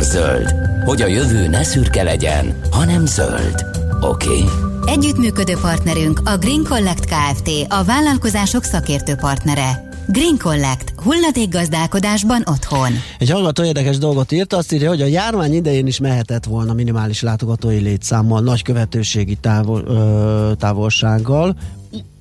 zöld, 0.00 0.54
hogy 0.84 1.02
a 1.02 1.06
jövő 1.06 1.46
ne 1.46 1.62
szürke 1.62 2.02
legyen, 2.02 2.60
hanem 2.70 3.06
zöld. 3.06 3.66
Oké? 4.00 4.28
Okay? 4.28 4.44
Együttműködő 4.86 5.54
partnerünk 5.60 6.20
a 6.24 6.36
Green 6.36 6.64
Collect 6.68 7.04
Kft. 7.04 7.50
a 7.68 7.84
vállalkozások 7.84 8.62
szakértő 8.62 9.14
partnere. 9.14 9.87
Green 10.10 10.38
Collect. 10.38 10.92
Hulladék 10.96 11.48
gazdálkodásban 11.48 12.42
otthon. 12.46 12.92
Egy 13.18 13.30
hallgató 13.30 13.64
érdekes 13.64 13.98
dolgot 13.98 14.32
írt, 14.32 14.52
azt 14.52 14.72
írja, 14.72 14.88
hogy 14.88 15.02
a 15.02 15.06
járvány 15.06 15.54
idején 15.54 15.86
is 15.86 15.98
mehetett 15.98 16.44
volna 16.44 16.72
minimális 16.72 17.22
látogatói 17.22 17.78
létszámmal, 17.78 18.40
nagy 18.40 18.62
követőségi 18.62 19.34
távol, 19.34 19.84
ö, 19.86 20.52
távolsággal. 20.58 21.56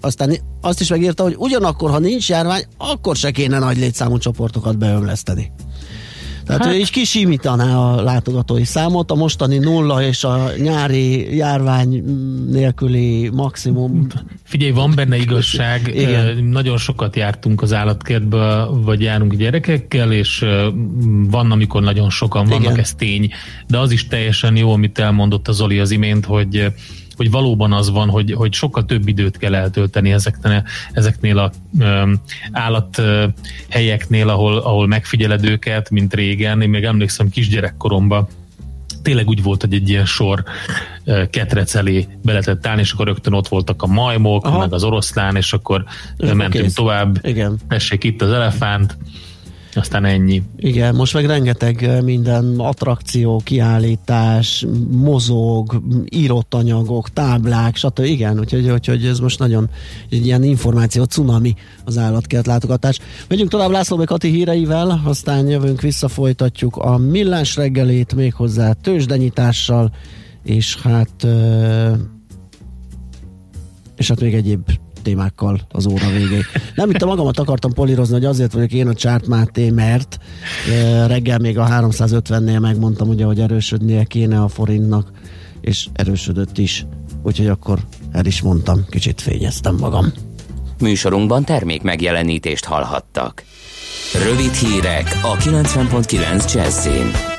Aztán 0.01 0.37
azt 0.61 0.79
is 0.79 0.89
megírta, 0.89 1.23
hogy 1.23 1.35
ugyanakkor, 1.37 1.89
ha 1.89 1.99
nincs 1.99 2.29
járvány, 2.29 2.63
akkor 2.77 3.15
se 3.15 3.31
kéne 3.31 3.59
nagy 3.59 3.77
létszámú 3.77 4.17
csoportokat 4.17 4.77
beömleszteni. 4.77 5.51
Tehát 6.47 6.63
hát. 6.65 6.73
ő 6.73 6.77
így 6.77 6.91
kisimítaná 6.91 7.77
a 7.77 8.01
látogatói 8.01 8.63
számot, 8.63 9.11
a 9.11 9.15
mostani 9.15 9.57
nulla 9.57 10.03
és 10.03 10.23
a 10.23 10.49
nyári 10.57 11.35
járvány 11.35 12.03
nélküli 12.51 13.29
maximum. 13.33 14.07
Figyelj, 14.43 14.71
van 14.71 14.91
benne 14.95 15.17
igazság. 15.17 15.91
Igen. 15.95 16.43
Nagyon 16.43 16.77
sokat 16.77 17.15
jártunk 17.15 17.61
az 17.61 17.73
állatkertbe, 17.73 18.65
vagy 18.71 19.01
járunk 19.01 19.35
gyerekekkel, 19.35 20.11
és 20.11 20.45
van, 21.29 21.51
amikor 21.51 21.81
nagyon 21.81 22.09
sokan 22.09 22.45
vannak, 22.45 22.63
Igen. 22.63 22.79
ez 22.79 22.93
tény. 22.93 23.29
De 23.67 23.77
az 23.77 23.91
is 23.91 24.07
teljesen 24.07 24.55
jó, 24.55 24.71
amit 24.71 24.99
elmondott 24.99 25.47
az 25.47 25.55
Zoli 25.55 25.79
az 25.79 25.91
imént, 25.91 26.25
hogy 26.25 26.71
hogy 27.17 27.31
valóban 27.31 27.73
az 27.73 27.89
van, 27.89 28.09
hogy, 28.09 28.31
hogy 28.31 28.53
sokkal 28.53 28.85
több 28.85 29.07
időt 29.07 29.37
kell 29.37 29.55
eltölteni 29.55 30.11
ezeknél, 30.11 30.63
ezeknél 30.91 31.37
a 31.37 31.51
ö, 31.79 32.13
állathelyeknél, 32.51 34.29
ahol, 34.29 34.57
ahol 34.57 34.87
megfigyeled 34.87 35.45
őket, 35.45 35.89
mint 35.89 36.13
régen. 36.13 36.61
Én 36.61 36.69
még 36.69 36.83
emlékszem 36.83 37.29
kisgyerekkoromban, 37.29 38.27
tényleg 39.01 39.27
úgy 39.27 39.43
volt, 39.43 39.61
hogy 39.61 39.73
egy 39.73 39.89
ilyen 39.89 40.05
sor 40.05 40.43
ketrec 41.29 41.75
elé 41.75 42.07
be 42.23 42.31
lehetett 42.31 42.67
állni, 42.67 42.81
és 42.81 42.91
akkor 42.91 43.05
rögtön 43.05 43.33
ott 43.33 43.47
voltak 43.47 43.81
a 43.81 43.87
majmok, 43.87 44.45
Aha. 44.45 44.57
meg 44.57 44.73
az 44.73 44.83
oroszlán, 44.83 45.35
és 45.35 45.53
akkor 45.53 45.83
Ez 46.17 46.31
mentünk 46.31 46.63
kész. 46.63 46.73
tovább. 46.73 47.25
Igen. 47.25 47.57
Tessék 47.67 48.03
itt 48.03 48.21
az 48.21 48.31
elefánt, 48.31 48.97
aztán 49.73 50.05
ennyi. 50.05 50.43
Igen, 50.57 50.95
most 50.95 51.13
meg 51.13 51.25
rengeteg 51.25 51.83
eh, 51.83 52.01
minden 52.01 52.53
attrakció, 52.57 53.41
kiállítás, 53.43 54.65
mozog, 54.91 55.81
írott 56.09 56.53
anyagok, 56.53 57.09
táblák, 57.09 57.75
stb. 57.75 57.99
Igen, 57.99 58.39
úgyhogy, 58.39 58.69
úgyhogy 58.69 59.05
ez 59.05 59.19
most 59.19 59.39
nagyon 59.39 59.69
egy 60.09 60.25
ilyen 60.25 60.43
információ 60.43 61.03
cunami 61.03 61.55
az 61.85 61.97
állatkert 61.97 62.45
látogatás. 62.45 62.99
Megyünk 63.27 63.49
tovább 63.49 63.69
László 63.69 64.03
Kati 64.03 64.29
híreivel, 64.29 65.01
aztán 65.05 65.47
jövünk 65.47 65.81
vissza, 65.81 66.07
folytatjuk 66.07 66.75
a 66.75 66.97
millás 66.97 67.55
reggelét, 67.55 68.15
méghozzá 68.15 68.71
tőzsdenyítással, 68.71 69.91
és 70.43 70.75
hát 70.75 71.23
eh, 71.23 71.93
és 73.97 74.07
hát 74.07 74.21
még 74.21 74.33
egyéb 74.33 74.69
témákkal 75.07 75.59
az 75.71 75.87
óra 75.87 76.09
végéig. 76.09 76.45
Nem 76.75 76.89
itt 76.89 77.01
a 77.01 77.05
magamat 77.05 77.39
akartam 77.39 77.73
polírozni, 77.73 78.13
hogy 78.13 78.25
azért 78.25 78.53
vagyok 78.53 78.71
én 78.71 78.87
a 78.87 78.93
Csárt 78.93 79.27
Máté, 79.27 79.69
mert 79.69 80.19
reggel 81.07 81.37
még 81.39 81.57
a 81.57 81.67
350-nél 81.67 82.59
megmondtam 82.59 83.09
ugye, 83.09 83.25
hogy 83.25 83.39
erősödnie 83.39 84.03
kéne 84.03 84.41
a 84.41 84.47
forintnak, 84.47 85.11
és 85.61 85.87
erősödött 85.93 86.57
is. 86.57 86.85
Úgyhogy 87.23 87.47
akkor 87.47 87.79
el 88.11 88.25
is 88.25 88.41
mondtam, 88.41 88.85
kicsit 88.89 89.21
fényeztem 89.21 89.75
magam. 89.75 90.13
Műsorunkban 90.79 91.43
termék 91.43 91.81
megjelenítést 91.81 92.65
hallhattak. 92.65 93.43
Rövid 94.23 94.53
hírek 94.53 95.19
a 95.23 95.35
90.9 95.35 96.53
Jazzin. 96.53 97.36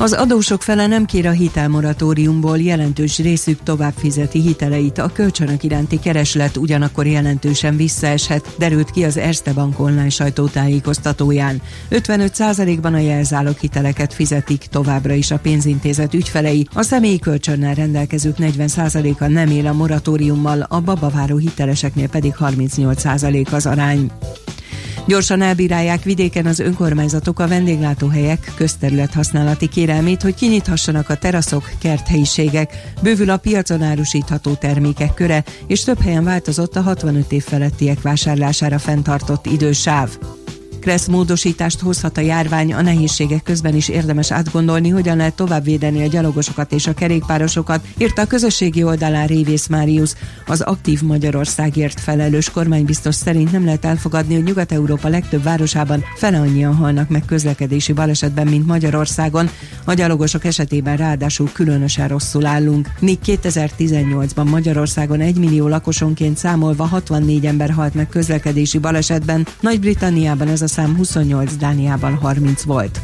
Az 0.00 0.12
adósok 0.12 0.62
fele 0.62 0.86
nem 0.86 1.04
kér 1.04 1.26
a 1.26 1.30
hitelmoratóriumból, 1.30 2.58
jelentős 2.58 3.18
részük 3.18 3.62
tovább 3.62 3.92
fizeti 3.96 4.40
hiteleit. 4.40 4.98
A 4.98 5.10
kölcsönök 5.12 5.62
iránti 5.62 5.98
kereslet 5.98 6.56
ugyanakkor 6.56 7.06
jelentősen 7.06 7.76
visszaeshet, 7.76 8.54
derült 8.58 8.90
ki 8.90 9.04
az 9.04 9.16
Erste 9.16 9.52
Bank 9.52 9.80
online 9.80 10.08
sajtótájékoztatóján. 10.08 11.62
55%-ban 11.90 12.94
a 12.94 12.98
jelzálog 12.98 13.56
hiteleket 13.56 14.14
fizetik 14.14 14.66
továbbra 14.70 15.12
is 15.12 15.30
a 15.30 15.38
pénzintézet 15.38 16.14
ügyfelei, 16.14 16.68
a 16.74 16.82
személyi 16.82 17.18
kölcsönnel 17.18 17.74
rendelkezők 17.74 18.36
40%-a 18.38 19.26
nem 19.26 19.50
él 19.50 19.66
a 19.66 19.72
moratóriummal, 19.72 20.66
a 20.68 20.80
babaváró 20.80 21.36
hiteleseknél 21.36 22.08
pedig 22.08 22.34
38% 22.38 23.52
az 23.52 23.66
arány. 23.66 24.10
Gyorsan 25.08 25.42
elbírálják 25.42 26.02
vidéken 26.02 26.46
az 26.46 26.58
önkormányzatok 26.58 27.38
a 27.38 27.48
vendéglátóhelyek 27.48 28.52
közterület 28.54 29.12
használati 29.12 29.68
kérelmét, 29.68 30.22
hogy 30.22 30.34
kinyithassanak 30.34 31.08
a 31.08 31.16
teraszok, 31.16 31.70
kerthelyiségek, 31.78 32.92
bővül 33.02 33.30
a 33.30 33.36
piacon 33.36 33.82
árusítható 33.82 34.54
termékek 34.54 35.14
köre, 35.14 35.44
és 35.66 35.84
több 35.84 36.00
helyen 36.00 36.24
változott 36.24 36.76
a 36.76 36.80
65 36.80 37.32
év 37.32 37.44
felettiek 37.44 38.02
vásárlására 38.02 38.78
fenntartott 38.78 39.46
idősáv. 39.46 40.18
Kressz 40.88 41.06
módosítást 41.06 41.80
hozhat 41.80 42.18
a 42.18 42.20
járvány, 42.20 42.72
a 42.74 42.82
nehézségek 42.82 43.42
közben 43.42 43.74
is 43.74 43.88
érdemes 43.88 44.30
átgondolni, 44.32 44.88
hogyan 44.88 45.16
lehet 45.16 45.34
tovább 45.34 45.64
védeni 45.64 46.02
a 46.02 46.06
gyalogosokat 46.06 46.72
és 46.72 46.86
a 46.86 46.94
kerékpárosokat, 46.94 47.86
írta 47.98 48.22
a 48.22 48.26
közösségi 48.26 48.82
oldalán 48.82 49.26
Révész 49.26 49.66
Máriusz. 49.66 50.16
Az 50.46 50.60
aktív 50.60 51.02
Magyarországért 51.02 52.00
felelős 52.00 52.50
kormánybiztos 52.50 53.14
szerint 53.14 53.52
nem 53.52 53.64
lehet 53.64 53.84
elfogadni, 53.84 54.34
hogy 54.34 54.42
Nyugat-Európa 54.42 55.08
legtöbb 55.08 55.42
városában 55.42 56.04
fele 56.16 56.38
annyian 56.38 56.74
halnak 56.74 57.08
meg 57.08 57.22
közlekedési 57.26 57.92
balesetben, 57.92 58.46
mint 58.46 58.66
Magyarországon. 58.66 59.50
A 59.84 59.94
gyalogosok 59.94 60.44
esetében 60.44 60.96
ráadásul 60.96 61.50
különösen 61.52 62.08
rosszul 62.08 62.46
állunk. 62.46 62.88
Míg 63.00 63.18
2018-ban 63.26 64.50
Magyarországon 64.50 65.20
1 65.20 65.36
millió 65.36 65.68
lakosonként 65.68 66.36
számolva 66.36 66.86
64 66.86 67.46
ember 67.46 67.70
halt 67.70 67.94
meg 67.94 68.08
közlekedési 68.08 68.78
balesetben, 68.78 69.46
Nagy-Britanniában 69.60 70.48
ez 70.48 70.62
a 70.62 70.66
szám 70.78 70.96
28, 70.96 71.56
Dániában 71.56 72.14
30 72.14 72.62
volt. 72.62 73.00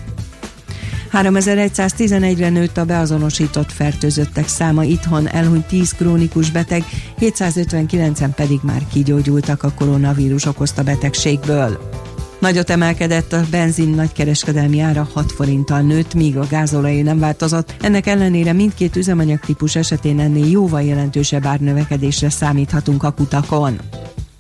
3111-re 1.12 2.48
nőtt 2.48 2.76
a 2.76 2.84
beazonosított 2.84 3.72
fertőzöttek 3.72 4.48
száma 4.48 4.84
itthon, 4.84 5.28
elhunyt 5.28 5.66
10 5.66 5.92
krónikus 5.92 6.50
beteg, 6.50 6.84
759-en 7.20 8.30
pedig 8.36 8.58
már 8.62 8.86
kigyógyultak 8.92 9.62
a 9.62 9.72
koronavírus 9.72 10.46
okozta 10.46 10.82
betegségből. 10.82 11.90
Nagyot 12.38 12.70
emelkedett 12.70 13.32
a 13.32 13.44
benzin 13.50 13.88
nagykereskedelmi 13.88 14.80
ára 14.80 15.08
6 15.12 15.32
forinttal 15.32 15.80
nőtt, 15.80 16.14
míg 16.14 16.36
a 16.36 16.46
gázolaj 16.50 17.02
nem 17.02 17.18
változott. 17.18 17.74
Ennek 17.80 18.06
ellenére 18.06 18.52
mindkét 18.52 18.96
üzemanyagtípus 18.96 19.76
esetén 19.76 20.20
ennél 20.20 20.46
jóval 20.46 20.82
jelentősebb 20.82 21.46
árnövekedésre 21.46 22.30
számíthatunk 22.30 23.02
a 23.02 23.10
kutakon. 23.10 23.80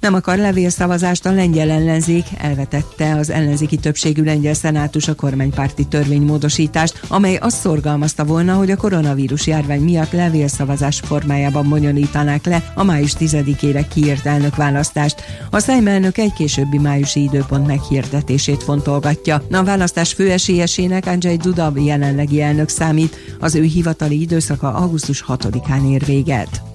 Nem 0.04 0.14
akar 0.14 0.38
levélszavazást 0.38 1.26
a 1.26 1.32
lengyel 1.32 1.70
ellenzék, 1.70 2.24
elvetette 2.38 3.16
az 3.16 3.30
ellenzéki 3.30 3.76
többségű 3.76 4.22
lengyel 4.22 4.54
szenátus 4.54 5.08
a 5.08 5.14
kormánypárti 5.14 5.86
törvénymódosítást, 5.86 7.00
amely 7.08 7.36
azt 7.36 7.60
szorgalmazta 7.60 8.24
volna, 8.24 8.54
hogy 8.54 8.70
a 8.70 8.76
koronavírus 8.76 9.46
járvány 9.46 9.80
miatt 9.80 10.12
levélszavazás 10.12 11.00
formájában 11.00 11.68
bonyolítanák 11.68 12.44
le 12.44 12.72
a 12.74 12.82
május 12.82 13.12
10-ére 13.18 13.84
kiírt 13.94 14.26
elnökválasztást. 14.26 15.22
A 15.50 15.58
szájmelnök 15.58 16.18
egy 16.18 16.32
későbbi 16.32 16.78
májusi 16.78 17.22
időpont 17.22 17.66
meghirdetését 17.66 18.62
fontolgatja. 18.62 19.42
A 19.50 19.62
választás 19.62 20.12
főesélyesének 20.12 21.06
Andrzej 21.06 21.36
Duda 21.36 21.72
jelenlegi 21.76 22.42
elnök 22.42 22.68
számít, 22.68 23.16
az 23.40 23.54
ő 23.54 23.62
hivatali 23.62 24.20
időszaka 24.20 24.74
augusztus 24.74 25.24
6-án 25.28 25.90
ér 25.90 26.04
véget. 26.04 26.73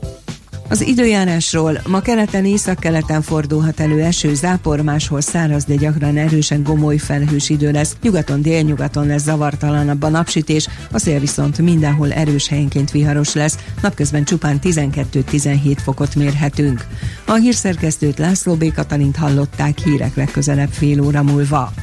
Az 0.70 0.82
időjárásról 0.82 1.82
ma 1.88 2.00
keleten 2.00 2.46
északkeleten 2.46 3.22
fordulhat 3.22 3.80
elő 3.80 4.02
eső, 4.02 4.34
zápor, 4.34 4.82
máshol 4.82 5.22
száraz, 5.22 5.64
de 5.66 5.76
gyakran 5.76 6.18
erősen 6.18 6.64
gomoly 6.64 6.98
felhős 6.98 7.50
idő 7.50 7.72
lesz. 7.72 7.96
Nyugaton, 8.02 8.42
délnyugaton 8.42 9.08
lesz 9.08 9.22
zavartalanabb 9.22 10.04
a 10.04 10.10
napsütés, 10.10 10.68
a 10.92 11.00
szél 11.00 11.20
viszont 11.20 11.58
mindenhol 11.58 12.12
erős 12.12 12.48
helyenként 12.48 12.92
viharos 12.92 13.34
lesz, 13.34 13.58
napközben 13.82 14.24
csupán 14.24 14.60
12-17 14.64 15.78
fokot 15.84 16.16
mérhetünk. 16.16 16.86
A 17.26 17.34
hírszerkesztőt 17.34 18.18
László 18.18 18.56
B. 18.56 18.74
Katalint 18.74 19.16
hallották 19.16 19.78
hírek 19.78 20.16
legközelebb 20.16 20.72
fél 20.72 21.02
óra 21.02 21.24
múlva. 21.24 21.74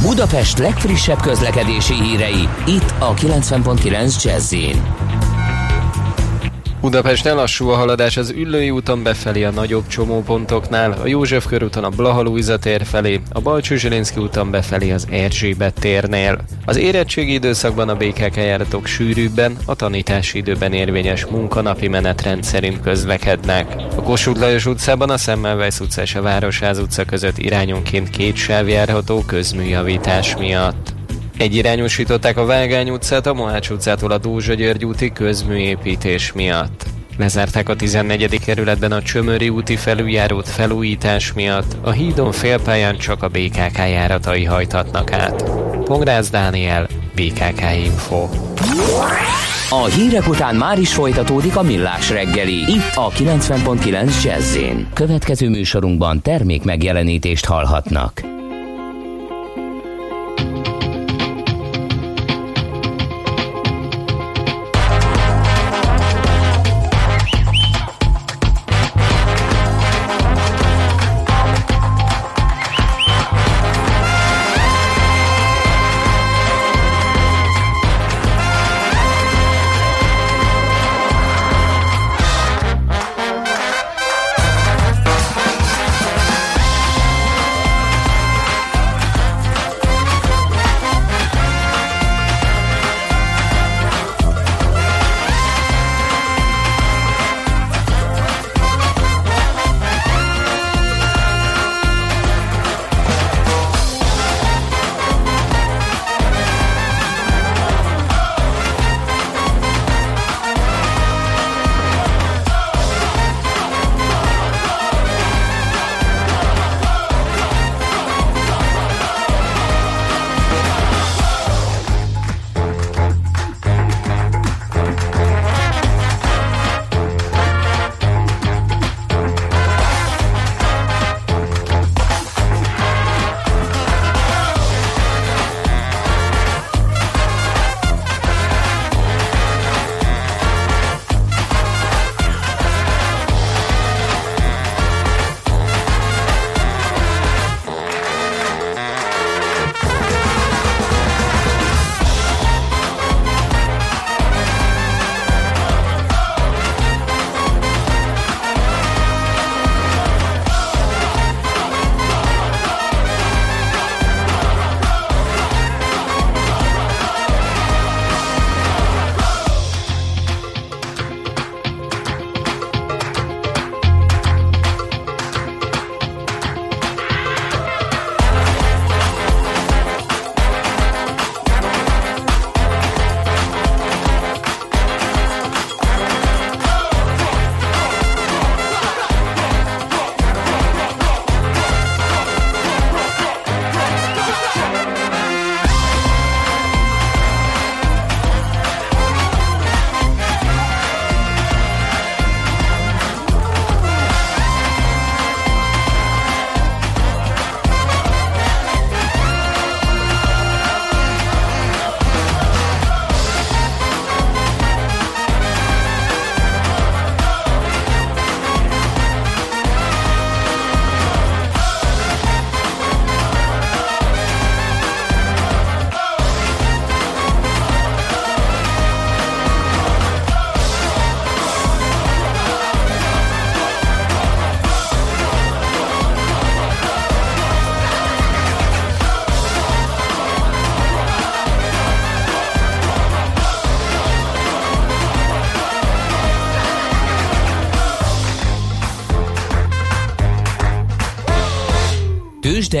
Budapest 0.00 0.58
legfrissebb 0.58 1.20
közlekedési 1.20 1.94
hírei, 1.94 2.48
itt 2.66 2.94
a 2.98 3.14
90.9 3.14 4.22
jazz 4.22 4.54
Budapesten 6.82 7.34
lassú 7.34 7.68
a 7.68 7.76
haladás 7.76 8.16
az 8.16 8.30
Üllői 8.30 8.70
úton 8.70 9.02
befelé 9.02 9.44
a 9.44 9.50
nagyobb 9.50 9.86
csomópontoknál, 9.86 10.92
a 10.92 11.06
József 11.06 11.46
körúton 11.46 11.84
a 11.84 11.88
Blaha 11.88 12.58
tér 12.58 12.84
felé, 12.84 13.20
a 13.32 13.40
Balcsú 13.40 13.74
Zsilinszki 13.74 14.20
úton 14.20 14.50
befelé 14.50 14.90
az 14.90 15.06
Erzsébet 15.10 15.74
térnél. 15.74 16.38
Az 16.64 16.76
érettségi 16.76 17.32
időszakban 17.32 17.88
a 17.88 17.94
BKK 17.94 18.36
járatok 18.36 18.86
sűrűbben, 18.86 19.56
a 19.66 19.74
tanítási 19.74 20.38
időben 20.38 20.72
érvényes 20.72 21.26
munkanapi 21.26 21.88
menetrend 21.88 22.44
szerint 22.44 22.80
közlekednek. 22.80 23.74
A 23.96 24.02
Kossuth 24.02 24.40
Lajos 24.40 24.66
utcában 24.66 25.10
a 25.10 25.16
Szemmelweis 25.16 25.80
utca 25.80 26.02
és 26.02 26.14
a 26.14 26.22
Városház 26.22 26.78
utca 26.78 27.04
között 27.04 27.38
irányonként 27.38 28.10
két 28.10 28.36
sáv 28.36 28.68
járható 28.68 29.22
közműjavítás 29.26 30.36
miatt. 30.36 30.91
Egyirányosították 31.42 32.36
a 32.36 32.44
Vágány 32.44 32.90
utcát 32.90 33.26
a 33.26 33.34
Mohács 33.34 33.70
utcától 33.70 34.10
a 34.10 34.18
Dózsa 34.18 34.54
György 34.54 34.84
úti 34.84 35.12
közműépítés 35.12 36.32
miatt. 36.32 36.84
Lezárták 37.18 37.68
a 37.68 37.76
14. 37.76 38.40
kerületben 38.44 38.92
a 38.92 39.02
Csömöri 39.02 39.48
úti 39.48 39.76
felüljárót 39.76 40.48
felújítás 40.48 41.32
miatt, 41.32 41.76
a 41.80 41.90
hídon 41.90 42.32
félpályán 42.32 42.96
csak 42.96 43.22
a 43.22 43.28
BKK 43.28 43.76
járatai 43.76 44.44
hajthatnak 44.44 45.12
át. 45.12 45.44
Pongrász 45.84 46.30
Dániel, 46.30 46.88
BKK 47.14 47.60
Info. 47.84 48.28
A 49.70 49.84
hírek 49.84 50.28
után 50.28 50.54
már 50.54 50.78
is 50.78 50.94
folytatódik 50.94 51.56
a 51.56 51.62
millás 51.62 52.10
reggeli, 52.10 52.58
itt 52.72 52.94
a 52.94 53.10
90.9 53.10 54.22
jazz 54.24 54.56
Következő 54.94 55.48
műsorunkban 55.48 56.22
termék 56.22 56.64
megjelenítést 56.64 57.44
hallhatnak. 57.44 58.41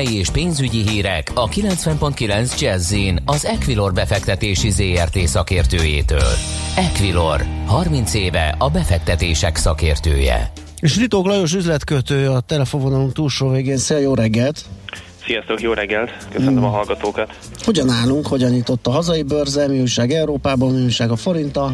Tőzsdei 0.02 0.18
és 0.18 0.30
pénzügyi 0.30 0.88
hírek 0.88 1.30
a 1.34 1.48
90.9 1.48 2.60
jazz 2.60 2.94
az 3.24 3.44
Equilor 3.44 3.92
befektetési 3.92 4.70
ZRT 4.70 5.18
szakértőjétől. 5.18 6.32
Equilor, 6.76 7.44
30 7.66 8.14
éve 8.14 8.54
a 8.58 8.70
befektetések 8.70 9.56
szakértője. 9.56 10.52
És 10.80 10.96
Ritók 10.96 11.26
Lajos 11.26 11.54
üzletkötő 11.54 12.28
a 12.28 12.40
telefonvonalunk 12.40 13.12
túlsó 13.12 13.50
végén. 13.50 13.76
Szia, 13.76 13.98
jó 13.98 14.14
reggelt! 14.14 14.64
Sziasztok, 15.24 15.60
jó 15.60 15.72
reggelt! 15.72 16.10
Köszönöm 16.32 16.54
hmm. 16.54 16.64
a 16.64 16.68
hallgatókat! 16.68 17.38
Hogyan 17.64 17.88
állunk, 17.88 18.26
hogyan 18.26 18.50
nyitott 18.50 18.86
a 18.86 18.90
hazai 18.90 19.22
börze, 19.22 19.68
mi 19.68 19.80
újság 19.80 20.10
Európában, 20.10 20.72
mi 20.74 20.82
újság 20.82 21.10
a 21.10 21.16
forinta? 21.16 21.72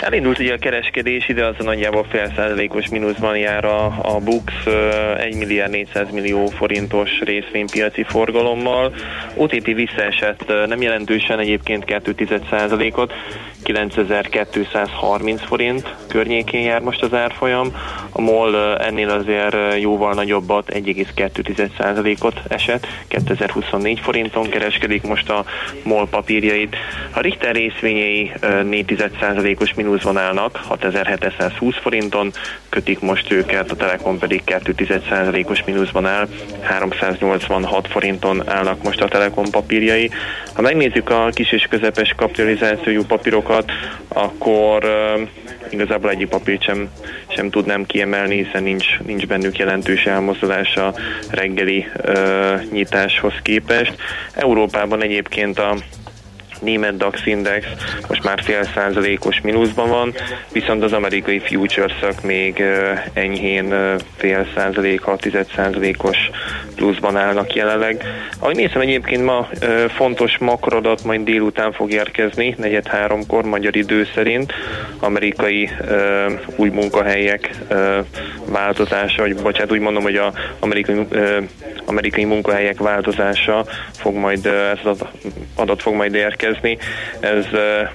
Elindult 0.00 0.38
ugye 0.38 0.52
a 0.52 0.58
kereskedés, 0.58 1.28
ide 1.28 1.46
az 1.46 1.54
a 1.58 1.62
nagyjából 1.62 2.06
fél 2.10 2.32
százalékos 2.36 2.88
mínuszban 2.88 3.36
jár 3.36 3.64
a, 3.64 3.84
a 3.84 4.18
Bux 4.24 4.52
1 5.18 5.36
milliárd 5.36 5.70
400 5.70 6.10
millió 6.10 6.46
forintos 6.46 7.20
részvénypiaci 7.20 8.02
forgalommal. 8.02 8.94
OTP 9.34 9.64
visszaesett 9.64 10.52
nem 10.66 10.82
jelentősen, 10.82 11.38
egyébként 11.38 11.84
2 11.84 12.40
százalékot, 12.50 13.12
9230 13.62 15.42
forint 15.42 15.94
környékén 16.08 16.62
jár 16.62 16.80
most 16.80 17.02
az 17.02 17.14
árfolyam. 17.14 17.76
A 18.12 18.20
MOL 18.20 18.78
ennél 18.78 19.08
azért 19.08 19.80
jóval 19.80 20.14
nagyobbat, 20.14 20.68
1,2%-ot 20.72 22.40
esett, 22.48 22.86
2024 23.08 24.00
forinton 24.00 24.48
kereskedik 24.48 25.02
most 25.02 25.30
a 25.30 25.44
MOL 25.82 26.08
papírjait. 26.08 26.76
A 27.14 27.20
Richter 27.20 27.54
részvényei 27.54 28.32
4%-os 28.42 29.74
mínuszban 29.88 30.16
állnak, 30.16 30.56
6720 30.56 31.76
forinton, 31.76 32.32
kötik 32.68 33.00
most 33.00 33.30
őket, 33.30 33.70
a 33.70 33.76
Telekom 33.76 34.18
pedig 34.18 34.42
2%-os 34.46 35.64
mínuszban 35.64 36.06
áll, 36.06 36.28
386 36.60 37.88
forinton 37.88 38.48
állnak 38.48 38.82
most 38.82 39.00
a 39.00 39.08
Telekom 39.08 39.50
papírjai. 39.50 40.10
Ha 40.54 40.62
megnézzük 40.62 41.10
a 41.10 41.28
kis 41.32 41.52
és 41.52 41.66
közepes 41.70 42.14
kapitalizációjú 42.16 43.04
papírokat, 43.04 43.72
akkor 44.08 44.84
uh, 44.84 45.28
igazából 45.70 46.10
egyik 46.10 46.28
papírt 46.28 46.62
sem, 46.62 46.88
sem 47.28 47.50
tudnám 47.50 47.86
kiemelni, 47.86 48.44
hiszen 48.44 48.62
nincs, 48.62 48.98
nincs 49.06 49.26
bennük 49.26 49.58
jelentős 49.58 50.04
elmozdulás 50.04 50.76
a 50.76 50.94
reggeli 51.30 51.86
uh, 52.04 52.62
nyitáshoz 52.72 53.34
képest. 53.42 53.94
Európában 54.34 55.02
egyébként 55.02 55.58
a 55.58 55.76
német 56.60 56.96
DAX 56.96 57.26
index 57.26 57.66
most 58.08 58.24
már 58.24 58.42
fél 58.42 58.64
százalékos 58.74 59.40
mínuszban 59.40 59.88
van, 59.88 60.14
viszont 60.52 60.82
az 60.82 60.92
amerikai 60.92 61.38
futures 61.38 61.92
még 62.22 62.62
enyhén 63.12 63.74
fél 64.16 64.46
százalék, 64.54 65.00
6 65.00 65.26
százalékos 65.56 66.16
pluszban 66.74 67.16
állnak 67.16 67.54
jelenleg. 67.54 68.04
Ahogy 68.38 68.56
nézem 68.56 68.80
egyébként 68.80 69.24
ma 69.24 69.48
fontos 69.88 70.38
makrodat 70.38 71.04
majd 71.04 71.20
délután 71.20 71.72
fog 71.72 71.92
érkezni, 71.92 72.54
negyed 72.58 72.86
háromkor 72.86 73.44
magyar 73.44 73.76
idő 73.76 74.06
szerint, 74.14 74.52
amerikai 75.00 75.70
új 76.56 76.68
munkahelyek 76.68 77.50
változása, 78.46 79.22
vagy 79.22 79.36
bocsánat, 79.36 79.72
úgy 79.72 79.80
mondom, 79.80 80.02
hogy 80.02 80.16
a 80.16 80.32
amerikai, 80.60 81.06
amerikai 81.84 82.24
munkahelyek 82.24 82.78
változása 82.78 83.64
fog 83.92 84.14
majd, 84.14 84.46
ez 84.46 84.78
az 84.84 85.04
adat 85.54 85.82
fog 85.82 85.94
majd 85.94 86.14
érkezni, 86.14 86.47
érkezni. 86.48 86.78
Ez 87.20 87.44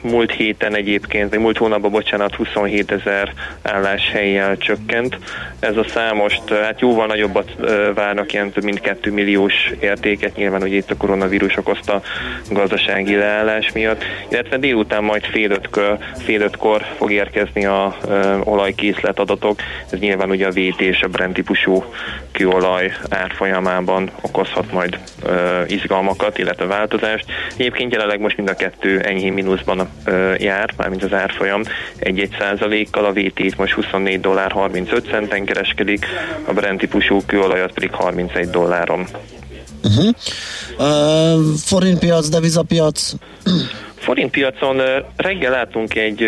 múlt 0.02 0.32
héten 0.32 0.76
egyébként, 0.76 1.30
vagy 1.30 1.40
múlt 1.40 1.58
hónapban, 1.58 1.92
bocsánat, 1.92 2.36
27 2.36 2.92
ezer 2.92 3.34
álláshelyjel 3.62 4.58
csökkent. 4.58 5.18
Ez 5.60 5.78
a 5.78 5.84
szám 5.84 6.16
most 6.16 6.50
hát 6.50 6.80
jóval 6.80 7.08
nagyobbat 7.08 7.52
várnak, 7.94 8.34
ilyen 8.34 8.52
több 8.52 8.64
mint 8.64 8.82
2 8.82 9.12
milliós 9.12 9.54
értéket, 9.80 10.36
nyilván 10.36 10.62
hogy 10.62 10.74
itt 10.74 10.92
a 10.92 10.98
koronavírus 10.98 11.58
okozta 11.58 12.02
gazdasági 12.50 13.16
leállás 13.16 13.72
miatt, 13.72 14.04
illetve 14.30 14.58
délután 14.58 15.04
majd 15.04 15.26
fél, 15.26 15.52
ötkor, 15.52 15.98
fél 16.24 16.42
ötkor 16.42 16.86
fog 16.98 17.12
érkezni 17.12 17.66
a 17.66 17.98
olajkészlet 18.44 19.20
adatok, 19.20 19.60
ez 19.92 20.00
nyilván 20.00 20.30
ugye 20.30 20.48
a 20.48 20.52
VT 20.52 20.82
és 20.82 21.02
a 21.02 21.08
Brent 21.08 21.34
típusú 21.34 21.84
kőolaj 22.32 22.92
árfolyamában 23.10 24.10
okozhat 24.22 24.72
majd 24.72 24.98
izgalmakat, 25.68 26.38
illetve 26.38 26.66
változást. 26.66 27.26
Egyébként 27.58 27.92
jelenleg 27.92 28.20
most 28.20 28.38
mind 28.44 28.56
a 28.56 28.64
kettő 28.64 29.00
enyhén 29.00 29.34
mínuszban 29.34 29.90
jár, 30.38 30.74
mármint 30.78 31.04
az 31.04 31.14
árfolyam 31.14 31.62
egy-egy 31.98 32.36
százalékkal, 32.40 33.06
a 33.06 33.12
VT 33.12 33.58
most 33.58 33.74
24 33.74 34.22
dollár 34.22 34.52
35 34.52 35.06
centen 35.06 35.46
kereskedik, 35.46 36.06
a 36.46 36.54
Brent 36.54 36.80
típusú 36.80 37.22
kőolajat 37.26 37.72
pedig 37.72 37.92
31 37.92 38.50
dolláron. 38.50 39.08
Uh-huh. 39.84 40.14
Uh, 40.78 41.56
forintpiac, 41.56 42.30
devizapiac? 42.30 43.14
Forintpiacon 44.04 44.82
reggel 45.16 45.52
látunk 45.52 45.96
egy 45.96 46.24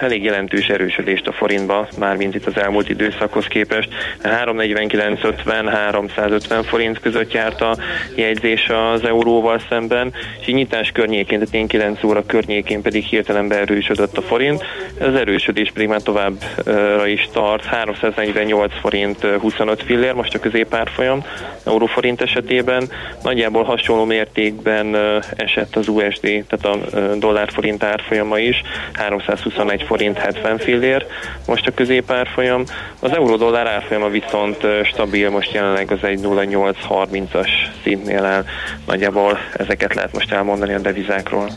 elég 0.00 0.24
jelentős 0.24 0.68
erősödést 0.68 1.26
a 1.26 1.32
forintba, 1.32 1.88
mármint 1.98 2.34
itt 2.34 2.46
az 2.46 2.56
elmúlt 2.56 2.88
időszakhoz 2.88 3.46
képest. 3.46 3.88
349-50, 4.22 5.68
350 5.72 6.62
forint 6.62 7.00
között 7.00 7.32
járt 7.32 7.60
a 7.60 7.76
jegyzés 8.14 8.68
az 8.68 9.04
euróval 9.04 9.60
szemben, 9.68 10.12
és 10.40 10.46
nyitás 10.46 10.90
környékén, 10.92 11.38
tehát 11.38 11.54
én 11.54 11.66
9 11.66 12.04
óra 12.04 12.26
környékén 12.26 12.82
pedig 12.82 13.04
hirtelen 13.04 13.48
beerősödött 13.48 14.16
a 14.16 14.22
forint. 14.22 14.64
Az 15.00 15.14
erősödés 15.14 15.70
pedig 15.72 15.88
már 15.88 16.02
továbbra 16.02 17.06
is 17.06 17.28
tart, 17.32 17.64
348 17.64 18.72
forint 18.80 19.24
25 19.24 19.82
fillér, 19.82 20.12
most 20.12 20.34
a 20.34 20.38
középárfolyam 20.38 21.24
euróforint 21.66 22.20
esetében. 22.20 22.88
Nagyjából 23.22 23.62
hasonló 23.62 24.04
mértékben 24.04 24.96
esett 25.36 25.76
az 25.76 25.88
USD, 25.88 26.44
tehát 26.48 26.64
a 26.64 26.78
dollár-forint 27.20 27.82
árfolyama 27.82 28.38
is, 28.38 28.62
321 28.92 29.82
forint 29.82 30.18
70 30.18 30.58
fillér 30.58 31.06
most 31.46 31.66
a 31.66 31.70
középárfolyam. 31.70 32.64
Az 33.00 33.10
euró-dollár 33.10 33.66
árfolyama 33.66 34.08
viszont 34.08 34.56
stabil, 34.84 35.30
most 35.30 35.52
jelenleg 35.52 35.90
az 35.90 35.98
egy 36.02 36.20
0,830-as 36.22 37.48
szintnél 37.82 38.24
áll. 38.24 38.44
Nagyjából 38.86 39.38
ezeket 39.56 39.94
lehet 39.94 40.12
most 40.12 40.32
elmondani 40.32 40.72
a 40.72 40.78
devizákról. 40.78 41.50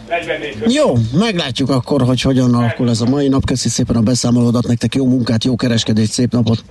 Jó, 0.67 0.93
meglátjuk 1.19 1.69
akkor, 1.69 2.02
hogy 2.02 2.21
hogyan 2.21 2.54
alakul 2.54 2.89
ez 2.89 3.02
a 3.02 3.06
mai 3.06 3.28
nap. 3.28 3.45
Köszi 3.45 3.69
szépen 3.69 3.95
a 3.95 4.02
beszámolódat, 4.02 4.67
nektek 4.67 4.95
jó 4.95 5.06
munkát, 5.06 5.43
jó 5.43 5.56
kereskedést, 5.56 6.12
szép 6.12 6.32
napot! 6.32 6.63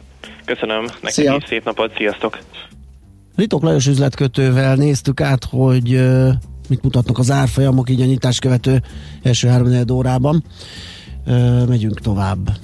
Köszönöm, 0.44 0.83
nektek 0.83 1.11
Szia. 1.11 1.37
is 1.38 1.44
szép 1.48 1.64
napot, 1.64 1.92
sziasztok! 1.96 2.38
Ritok 3.37 3.62
Lajos 3.62 3.87
üzletkötővel 3.87 4.74
néztük 4.74 5.20
át, 5.20 5.44
hogy 5.50 6.00
mit 6.72 6.82
mutatnak 6.82 7.18
az 7.18 7.30
árfolyamok 7.30 7.90
így 7.90 8.00
a 8.00 8.04
nyitás 8.04 8.38
követő 8.38 8.82
első 9.22 9.48
három 9.48 9.85
órában. 9.92 10.44
Ö, 11.24 11.64
megyünk 11.64 12.00
tovább. 12.00 12.56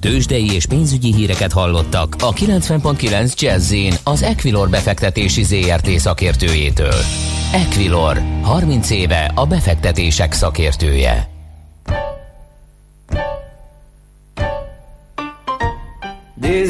Tőzsdei 0.00 0.52
és 0.52 0.66
pénzügyi 0.66 1.14
híreket 1.14 1.52
hallottak 1.52 2.16
a 2.18 2.32
90.9 2.32 3.34
jazz 3.40 3.74
az 4.04 4.22
Equilor 4.22 4.70
befektetési 4.70 5.42
ZRT 5.42 5.88
szakértőjétől. 5.88 6.94
Equilor, 7.52 8.22
30 8.42 8.90
éve 8.90 9.32
a 9.34 9.46
befektetések 9.46 10.32
szakértője. 10.32 11.28
This 16.40 16.68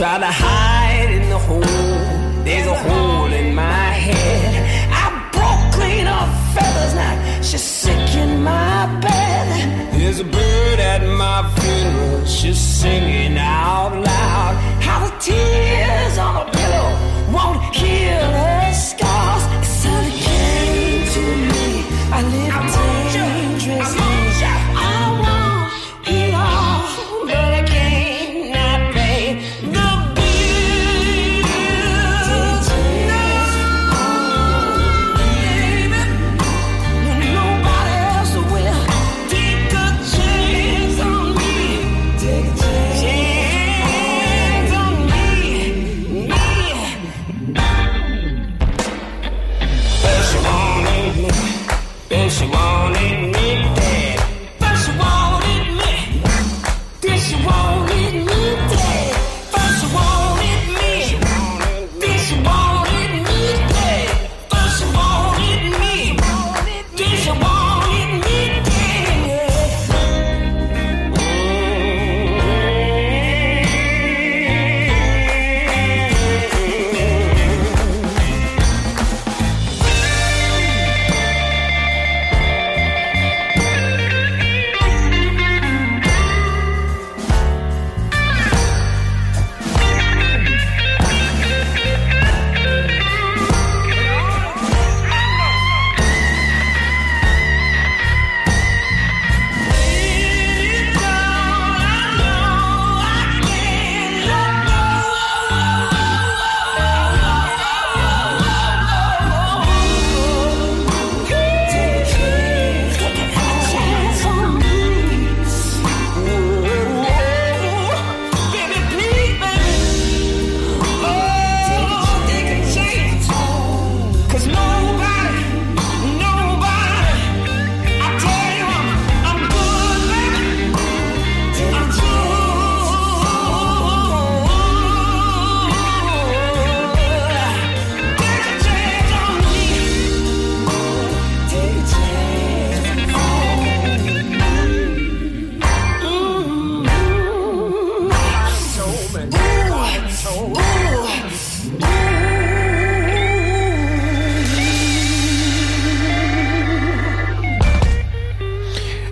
try 0.00 0.18
to 0.18 0.32
hide 0.32 1.10
in 1.10 1.28
the 1.28 1.36
hole. 1.36 1.60
There's 2.46 2.66
a 2.66 2.78
hole 2.88 3.30
in 3.40 3.54
my 3.54 3.88
head. 4.06 4.52
I 5.02 5.06
broke 5.34 5.74
clean 5.74 6.06
off 6.06 6.30
feathers 6.54 6.94
now. 6.94 7.42
She's 7.42 7.62
sick 7.62 8.14
in 8.16 8.42
my 8.42 8.86
bed. 9.02 9.92
There's 9.92 10.20
a 10.20 10.24
bird 10.24 10.80
at 10.80 11.02
my 11.22 11.38
funeral. 11.56 12.24
She's 12.24 12.58
singing 12.58 13.36
out 13.36 13.92
loud. 13.92 14.54
How 14.88 15.04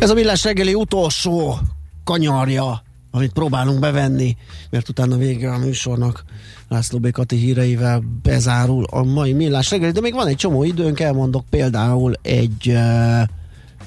Ez 0.09 0.15
a 0.15 0.17
millás 0.17 0.45
reggeli 0.45 0.75
utolsó 0.75 1.59
kanyarja, 2.05 2.83
amit 3.11 3.33
próbálunk 3.33 3.79
bevenni, 3.79 4.37
mert 4.71 4.89
utána 4.89 5.17
vége 5.17 5.53
a 5.53 5.59
műsornak 5.59 6.25
László 6.69 6.99
Békati 6.99 7.37
híreivel 7.37 8.03
bezárul 8.23 8.85
a 8.91 9.03
mai 9.03 9.33
millás 9.33 9.71
reggeli, 9.71 9.93
de 9.93 10.01
még 10.01 10.15
van 10.15 10.27
egy 10.27 10.37
csomó 10.37 10.65
időnk, 10.65 11.01
elmondok 11.01 11.45
például 11.51 12.15
egy 12.23 12.79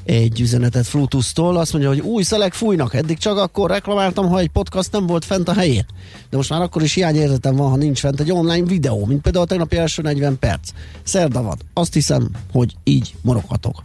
egy 0.03 0.39
üzenetet 0.39 0.85
Flutusztól, 0.85 1.57
azt 1.57 1.71
mondja, 1.71 1.89
hogy 1.89 1.99
új 1.99 2.23
szelek 2.23 2.53
fújnak, 2.53 2.93
eddig 2.93 3.17
csak 3.17 3.37
akkor 3.37 3.69
reklamáltam, 3.69 4.29
ha 4.29 4.39
egy 4.39 4.49
podcast 4.49 4.91
nem 4.91 5.07
volt 5.07 5.25
fent 5.25 5.49
a 5.49 5.53
helyén. 5.53 5.85
De 6.29 6.37
most 6.37 6.49
már 6.49 6.61
akkor 6.61 6.81
is 6.81 6.93
hiányérzetem 6.93 7.55
van, 7.55 7.69
ha 7.69 7.75
nincs 7.75 7.99
fent 7.99 8.19
egy 8.19 8.31
online 8.31 8.67
videó, 8.67 9.05
mint 9.05 9.21
például 9.21 9.43
a 9.43 9.47
tegnapi 9.47 9.77
első 9.77 10.01
40 10.01 10.39
perc. 10.39 10.69
Szerda 11.03 11.41
van. 11.41 11.57
Azt 11.73 11.93
hiszem, 11.93 12.29
hogy 12.51 12.75
így 12.83 13.15
moroghatok. 13.21 13.81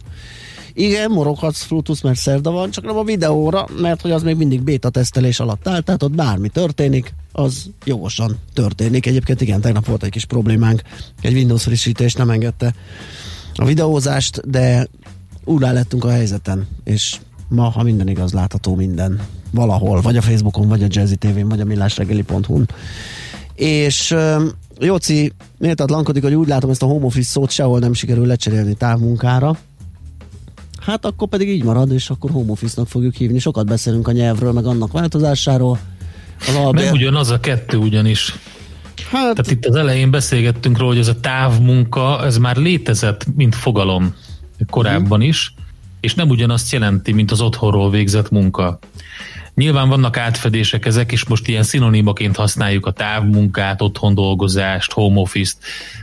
Igen, 0.79 1.11
moroghatsz 1.11 1.61
Flutus, 1.61 2.01
mert 2.01 2.17
szerda 2.17 2.51
van, 2.51 2.71
csak 2.71 2.85
nem 2.85 2.97
a 2.97 3.03
videóra, 3.03 3.67
mert 3.81 4.01
hogy 4.01 4.11
az 4.11 4.23
még 4.23 4.35
mindig 4.35 4.61
beta 4.61 4.89
tesztelés 4.89 5.39
alatt 5.39 5.67
áll, 5.67 5.81
tehát 5.81 6.03
ott 6.03 6.15
bármi 6.15 6.49
történik, 6.49 7.13
az 7.31 7.69
jogosan 7.85 8.37
történik. 8.53 9.05
Egyébként 9.05 9.41
igen, 9.41 9.61
tegnap 9.61 9.85
volt 9.85 10.03
egy 10.03 10.09
kis 10.09 10.25
problémánk, 10.25 10.81
egy 11.21 11.33
Windows 11.33 11.63
frissítés 11.63 12.13
nem 12.13 12.29
engedte 12.29 12.73
a 13.53 13.65
videózást, 13.65 14.49
de 14.49 14.87
úgy 15.45 15.61
lettünk 15.61 16.03
a 16.03 16.09
helyzeten, 16.09 16.67
és 16.83 17.17
ma, 17.49 17.69
ha 17.69 17.83
minden 17.83 18.07
igaz, 18.07 18.33
látható 18.33 18.75
minden 18.75 19.21
valahol, 19.51 20.01
vagy 20.01 20.17
a 20.17 20.21
Facebookon, 20.21 20.67
vagy 20.67 20.83
a 20.83 20.87
Jazzy 20.89 21.15
TV-n, 21.15 21.47
vagy 21.47 21.59
a 21.59 21.65
millásregeli.hu-n. 21.65 22.69
És 23.55 24.15
Jóci 24.79 25.31
méltatlankodik, 25.57 26.23
hogy 26.23 26.33
úgy 26.33 26.47
látom 26.47 26.69
ezt 26.69 26.83
a 26.83 26.85
home 26.85 27.05
office 27.05 27.29
szót 27.29 27.51
sehol 27.51 27.79
nem 27.79 27.93
sikerül 27.93 28.25
lecserélni 28.25 28.73
távmunkára, 28.73 29.57
hát 30.87 31.05
akkor 31.05 31.27
pedig 31.27 31.49
így 31.49 31.63
marad, 31.63 31.91
és 31.91 32.09
akkor 32.09 32.31
home 32.31 32.51
office-nak 32.51 32.87
fogjuk 32.87 33.15
hívni. 33.15 33.39
Sokat 33.39 33.65
beszélünk 33.65 34.07
a 34.07 34.11
nyelvről, 34.11 34.51
meg 34.51 34.65
annak 34.65 34.91
változásáról. 34.91 35.79
Az 36.39 36.55
albér... 36.55 36.83
Meg 36.83 36.93
ugyanaz 36.93 37.29
a 37.29 37.39
kettő 37.39 37.77
ugyanis. 37.77 38.35
Hát... 39.11 39.35
Tehát 39.35 39.51
itt 39.51 39.65
az 39.65 39.75
elején 39.75 40.11
beszélgettünk 40.11 40.77
róla, 40.77 40.89
hogy 40.89 40.99
ez 40.99 41.07
a 41.07 41.19
távmunka, 41.19 42.25
ez 42.25 42.37
már 42.37 42.55
létezett, 42.55 43.25
mint 43.35 43.55
fogalom 43.55 44.15
korábban 44.69 45.21
is, 45.21 45.53
és 45.99 46.13
nem 46.13 46.29
ugyanazt 46.29 46.71
jelenti, 46.71 47.11
mint 47.11 47.31
az 47.31 47.41
otthonról 47.41 47.89
végzett 47.89 48.29
munka. 48.29 48.79
Nyilván 49.55 49.89
vannak 49.89 50.17
átfedések 50.17 50.85
ezek, 50.85 51.11
és 51.11 51.25
most 51.25 51.47
ilyen 51.47 51.63
szinonimaként 51.63 52.35
használjuk 52.35 52.85
a 52.85 52.91
távmunkát, 52.91 53.81
otthon 53.81 54.13
dolgozást, 54.13 54.91
home 54.91 55.19
office-t, 55.19 55.57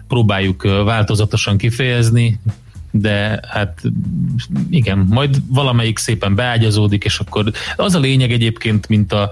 próbáljuk 0.08 0.62
változatosan 0.62 1.56
kifejezni, 1.56 2.40
de 2.96 3.40
hát 3.48 3.82
igen, 4.70 4.98
majd 4.98 5.36
valamelyik 5.48 5.98
szépen 5.98 6.34
beágyazódik, 6.34 7.04
és 7.04 7.18
akkor 7.18 7.52
az 7.76 7.94
a 7.94 7.98
lényeg 7.98 8.32
egyébként, 8.32 8.88
mint 8.88 9.12
a, 9.12 9.30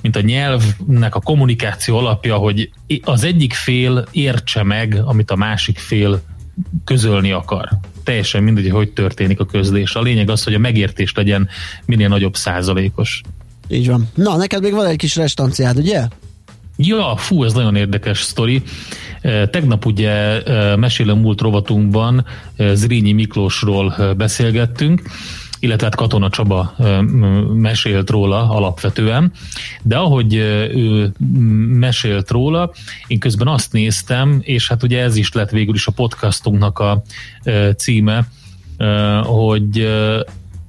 mint 0.00 0.16
a 0.16 0.20
nyelvnek 0.20 1.14
a 1.14 1.20
kommunikáció 1.20 1.96
alapja, 1.96 2.36
hogy 2.36 2.70
az 3.02 3.24
egyik 3.24 3.52
fél 3.52 4.06
értse 4.10 4.62
meg, 4.62 5.02
amit 5.04 5.30
a 5.30 5.36
másik 5.36 5.78
fél 5.78 6.22
közölni 6.84 7.30
akar. 7.30 7.68
Teljesen 8.04 8.42
mindegy, 8.42 8.70
hogy 8.70 8.92
történik 8.92 9.40
a 9.40 9.46
közlés. 9.46 9.94
A 9.94 10.02
lényeg 10.02 10.30
az, 10.30 10.44
hogy 10.44 10.54
a 10.54 10.58
megértés 10.58 11.12
legyen 11.14 11.48
minél 11.86 12.08
nagyobb 12.08 12.36
százalékos. 12.36 13.20
Így 13.68 13.88
van. 13.88 14.08
Na, 14.14 14.36
neked 14.36 14.62
még 14.62 14.72
van 14.72 14.86
egy 14.86 14.96
kis 14.96 15.16
restanciád, 15.16 15.78
ugye? 15.78 16.08
Ja, 16.76 17.16
fú, 17.16 17.44
ez 17.44 17.52
nagyon 17.52 17.76
érdekes 17.76 18.22
sztori. 18.22 18.62
Tegnap 19.50 19.86
ugye 19.86 20.42
Mesélem 20.76 21.18
múlt 21.18 21.40
rovatunkban 21.40 22.26
Zrínyi 22.72 23.12
Miklósról 23.12 24.14
beszélgettünk, 24.16 25.02
illetve 25.58 25.84
hát 25.86 25.94
Katona 25.94 26.30
Csaba 26.30 26.74
mesélt 27.54 28.10
róla 28.10 28.50
alapvetően, 28.50 29.32
de 29.82 29.96
ahogy 29.96 30.34
ő 30.74 31.12
mesélt 31.78 32.30
róla, 32.30 32.72
én 33.06 33.18
közben 33.18 33.48
azt 33.48 33.72
néztem, 33.72 34.40
és 34.42 34.68
hát 34.68 34.82
ugye 34.82 35.02
ez 35.02 35.16
is 35.16 35.32
lett 35.32 35.50
végül 35.50 35.74
is 35.74 35.86
a 35.86 35.92
podcastunknak 35.92 36.78
a 36.78 37.02
címe, 37.76 38.26
hogy 39.22 39.88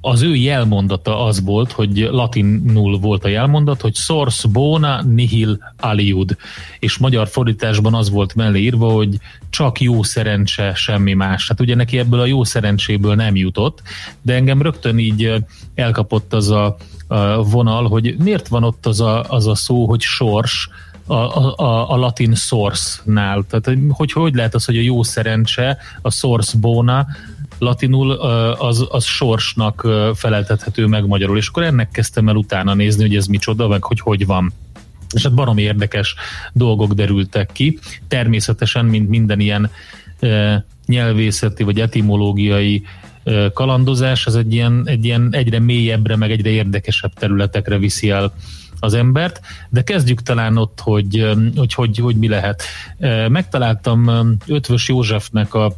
az 0.07 0.21
ő 0.21 0.35
jelmondata 0.35 1.25
az 1.25 1.43
volt, 1.43 1.71
hogy 1.71 1.97
latinul 2.11 2.99
volt 2.99 3.23
a 3.23 3.27
jelmondat, 3.27 3.81
hogy 3.81 3.95
source 3.95 4.47
bona 4.47 5.03
nihil 5.03 5.57
aliud, 5.79 6.37
és 6.79 6.97
magyar 6.97 7.27
fordításban 7.27 7.93
az 7.93 8.09
volt 8.09 8.35
mellé 8.35 8.59
írva, 8.59 8.91
hogy 8.91 9.17
csak 9.49 9.81
jó 9.81 10.03
szerencse, 10.03 10.73
semmi 10.73 11.13
más. 11.13 11.47
Hát 11.47 11.59
ugye 11.59 11.75
neki 11.75 11.97
ebből 11.97 12.19
a 12.19 12.25
jó 12.25 12.43
szerencséből 12.43 13.15
nem 13.15 13.35
jutott, 13.35 13.81
de 14.21 14.33
engem 14.33 14.61
rögtön 14.61 14.97
így 14.97 15.43
elkapott 15.75 16.33
az 16.33 16.49
a, 16.49 16.75
a 17.07 17.43
vonal, 17.43 17.87
hogy 17.87 18.15
miért 18.17 18.47
van 18.47 18.63
ott 18.63 18.85
az 18.85 19.01
a, 19.01 19.23
az 19.23 19.47
a 19.47 19.55
szó, 19.55 19.85
hogy 19.87 20.01
sors, 20.01 20.69
a, 21.05 21.13
a, 21.13 21.91
a 21.91 21.95
latin 21.95 22.35
source-nál. 22.35 23.45
Tehát 23.49 23.79
hogy, 23.89 24.11
hogy 24.11 24.35
lehet 24.35 24.55
az, 24.55 24.65
hogy 24.65 24.77
a 24.77 24.81
jó 24.81 25.03
szerencse, 25.03 25.77
a 26.01 26.11
source 26.11 26.57
bona, 26.57 27.07
latinul 27.59 28.11
az, 28.11 28.85
az 28.89 29.03
sorsnak 29.03 29.87
feleltethető 30.15 30.85
meg 30.85 31.07
magyarul, 31.07 31.37
és 31.37 31.47
akkor 31.47 31.63
ennek 31.63 31.91
kezdtem 31.91 32.29
el 32.29 32.35
utána 32.35 32.73
nézni, 32.73 33.01
hogy 33.01 33.15
ez 33.15 33.25
micsoda, 33.25 33.67
meg 33.67 33.83
hogy 33.83 33.99
hogy 33.99 34.25
van. 34.25 34.53
És 35.13 35.23
hát 35.23 35.33
baromi 35.33 35.61
érdekes 35.61 36.15
dolgok 36.53 36.93
derültek 36.93 37.49
ki. 37.51 37.79
Természetesen, 38.07 38.85
mint 38.85 39.09
minden 39.09 39.39
ilyen 39.39 39.69
nyelvészeti 40.85 41.63
vagy 41.63 41.79
etimológiai 41.79 42.83
kalandozás, 43.53 44.25
az 44.25 44.35
egy 44.35 44.53
ilyen, 44.53 44.83
egy 44.85 45.05
ilyen 45.05 45.27
egyre 45.31 45.59
mélyebbre, 45.59 46.15
meg 46.15 46.31
egyre 46.31 46.49
érdekesebb 46.49 47.13
területekre 47.13 47.77
viszi 47.77 48.09
el 48.09 48.33
az 48.79 48.93
embert, 48.93 49.41
de 49.69 49.83
kezdjük 49.83 50.21
talán 50.21 50.57
ott, 50.57 50.79
hogy 50.79 51.27
hogy, 51.55 51.73
hogy, 51.73 51.97
hogy 51.97 52.15
mi 52.15 52.27
lehet. 52.27 52.63
Megtaláltam 53.27 54.09
Ötvös 54.47 54.87
Józsefnek 54.87 55.53
a 55.53 55.73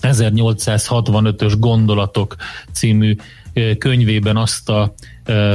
1865-ös 0.00 1.54
gondolatok 1.58 2.36
című 2.72 3.16
könyvében 3.78 4.36
azt 4.36 4.68
a 4.68 4.94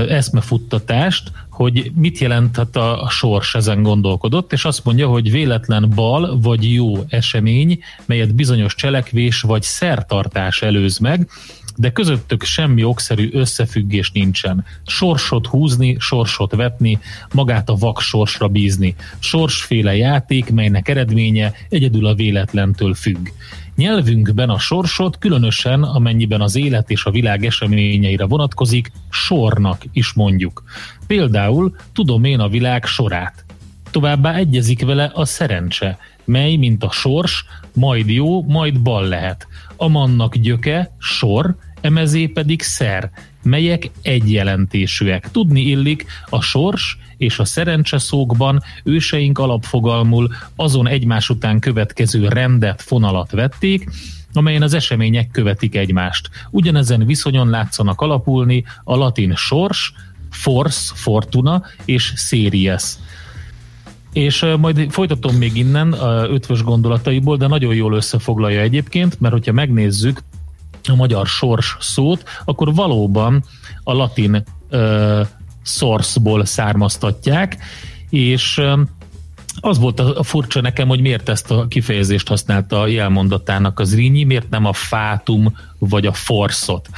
eszmefuttatást, 0.08 1.32
hogy 1.50 1.92
mit 1.96 2.18
jelenthet 2.18 2.76
a, 2.76 3.04
a 3.04 3.10
sors, 3.10 3.56
ezen 3.56 3.84
gondolkodott, 3.84 4.54
és 4.54 4.66
azt 4.66 4.84
mondja, 4.84 5.08
hogy 5.08 5.32
véletlen 5.32 5.92
bal 5.96 6.40
vagy 6.40 6.74
jó 6.74 7.04
esemény, 7.08 7.80
melyet 8.06 8.36
bizonyos 8.36 8.76
cselekvés 8.76 9.42
vagy 9.42 9.62
szertartás 9.62 10.62
előz 10.62 10.98
meg, 10.98 11.30
de 11.76 11.92
közöttük 11.92 12.44
semmi 12.44 12.84
okszerű 12.84 13.30
összefüggés 13.34 14.12
nincsen. 14.12 14.66
Sorsot 14.86 15.48
húzni, 15.48 15.96
sorsot 16.00 16.56
vetni, 16.56 17.00
magát 17.34 17.70
a 17.70 17.76
vak 17.76 18.00
sorsra 18.00 18.48
bízni. 18.48 18.96
Sorsféle 19.20 19.96
játék, 19.96 20.52
melynek 20.52 20.88
eredménye 20.88 21.54
egyedül 21.70 22.06
a 22.06 22.16
véletlentől 22.16 22.94
függ. 22.94 23.28
Nyelvünkben 23.76 24.50
a 24.50 24.60
sorsot, 24.60 25.18
különösen 25.18 25.84
amennyiben 25.84 26.42
az 26.42 26.56
élet 26.56 26.90
és 26.90 27.06
a 27.06 27.12
világ 27.12 27.46
eseményeire 27.46 28.26
vonatkozik, 28.26 28.92
sornak 29.10 29.84
is 29.92 30.14
mondjuk. 30.14 30.64
Például 31.08 31.76
tudom 31.94 32.24
én 32.24 32.40
a 32.40 32.50
világ 32.50 32.86
sorát. 32.86 33.46
Továbbá 33.92 34.36
egyezik 34.36 34.86
vele 34.86 35.12
a 35.14 35.26
szerencse, 35.26 35.98
mely, 36.26 36.56
mint 36.56 36.84
a 36.84 36.92
sors, 36.92 37.46
majd 37.74 38.10
jó, 38.10 38.44
majd 38.44 38.82
bal 38.82 39.08
lehet. 39.08 39.48
A 39.76 39.88
mannak 39.88 40.36
gyöke, 40.36 40.96
sor, 40.98 41.56
emezé 41.82 42.28
pedig 42.28 42.62
szer, 42.62 43.12
melyek 43.44 43.90
egyjelentésűek. 44.02 45.32
Tudni 45.32 45.62
illik, 45.62 46.06
a 46.30 46.42
sors 46.42 46.98
és 47.18 47.40
a 47.40 47.46
szerencse 47.46 47.98
szókban 47.98 48.64
őseink 48.84 49.38
alapfogalmul 49.40 50.30
azon 50.56 50.88
egymás 50.88 51.30
után 51.30 51.60
következő 51.60 52.28
rendet, 52.28 52.82
fonalat 52.82 53.32
vették, 53.32 53.90
amelyen 54.34 54.62
az 54.62 54.74
események 54.74 55.32
követik 55.32 55.76
egymást. 55.76 56.30
Ugyanezen 56.50 57.06
viszonyon 57.06 57.50
látszanak 57.50 58.02
alapulni 58.02 58.64
a 58.84 58.96
latin 58.96 59.36
sors, 59.36 59.94
force, 60.30 60.92
fortuna 60.96 61.64
és 61.86 62.14
series. 62.16 62.84
És 64.14 64.46
majd 64.60 64.92
folytatom 64.92 65.36
még 65.36 65.58
innen 65.58 65.92
a 65.92 66.30
ötvös 66.30 66.64
gondolataiból, 66.64 67.38
de 67.38 67.48
nagyon 67.48 67.74
jól 67.74 67.94
összefoglalja 67.94 68.62
egyébként, 68.62 69.20
mert 69.20 69.34
hogyha 69.34 69.52
megnézzük 69.52 70.22
a 70.88 70.96
magyar 70.96 71.28
sors 71.28 71.78
szót, 71.80 72.24
akkor 72.46 72.74
valóban 72.74 73.44
a 73.84 73.94
latin 73.94 74.44
uh, 74.72 75.28
source-ból 75.64 76.46
származtatják, 76.46 77.58
és 78.10 78.62
az 79.60 79.80
volt 79.80 80.00
a 80.00 80.24
furcsa 80.24 80.62
nekem, 80.62 80.88
hogy 80.88 81.02
miért 81.02 81.30
ezt 81.30 81.52
a 81.52 81.68
kifejezést 81.68 82.28
használta 82.28 82.82
a 82.82 82.88
jelmondatának 82.88 83.80
az 83.80 83.96
Rínyi, 83.96 84.24
miért 84.24 84.50
nem 84.50 84.66
a 84.66 84.74
fátum 84.74 85.58
vagy 85.78 86.06
a 86.06 86.14
forszot. 86.14 86.90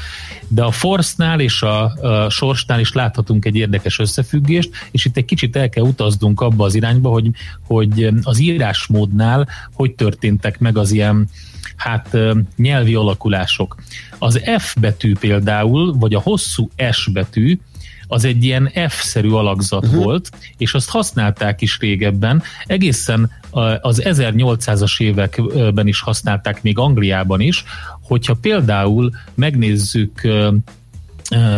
De 0.48 0.64
a 0.64 0.72
force 0.72 1.36
és 1.38 1.62
a, 1.62 1.84
a 1.84 2.30
sorsnál 2.30 2.80
is 2.80 2.94
láthatunk 2.94 3.46
egy 3.46 3.56
érdekes 3.56 4.00
összefüggést, 4.00 4.70
és 4.92 5.06
itt 5.06 5.18
egy 5.18 5.26
kicsit 5.26 5.56
el 5.56 5.70
kell 5.70 5.84
utaznunk 5.84 6.42
abba 6.42 6.66
az 6.66 6.76
irányba, 6.76 7.10
hogy, 7.10 7.30
hogy 7.68 8.10
az 8.24 8.40
írásmódnál 8.40 9.48
hogy 9.74 9.92
történtek 9.92 10.60
meg 10.60 10.78
az 10.78 10.92
ilyen 10.92 11.30
hát 11.76 12.18
nyelvi 12.56 12.96
alakulások. 12.96 13.76
Az 14.18 14.42
F 14.58 14.76
betű 14.80 15.14
például, 15.20 15.94
vagy 15.98 16.14
a 16.14 16.20
hosszú 16.20 16.70
S 16.92 17.10
betű, 17.14 17.60
az 18.08 18.26
egy 18.26 18.44
ilyen 18.44 18.72
F-szerű 18.88 19.30
alakzat 19.30 19.86
uh-huh. 19.86 20.04
volt, 20.04 20.30
és 20.58 20.74
azt 20.74 20.90
használták 20.90 21.62
is 21.62 21.80
régebben, 21.80 22.44
egészen 22.66 23.32
az 23.82 24.02
1800-as 24.06 25.02
években 25.02 25.88
is 25.88 26.02
használták, 26.02 26.64
még 26.64 26.78
Angliában 26.78 27.40
is, 27.40 27.64
hogyha 28.02 28.34
például 28.34 29.12
megnézzük 29.34 30.22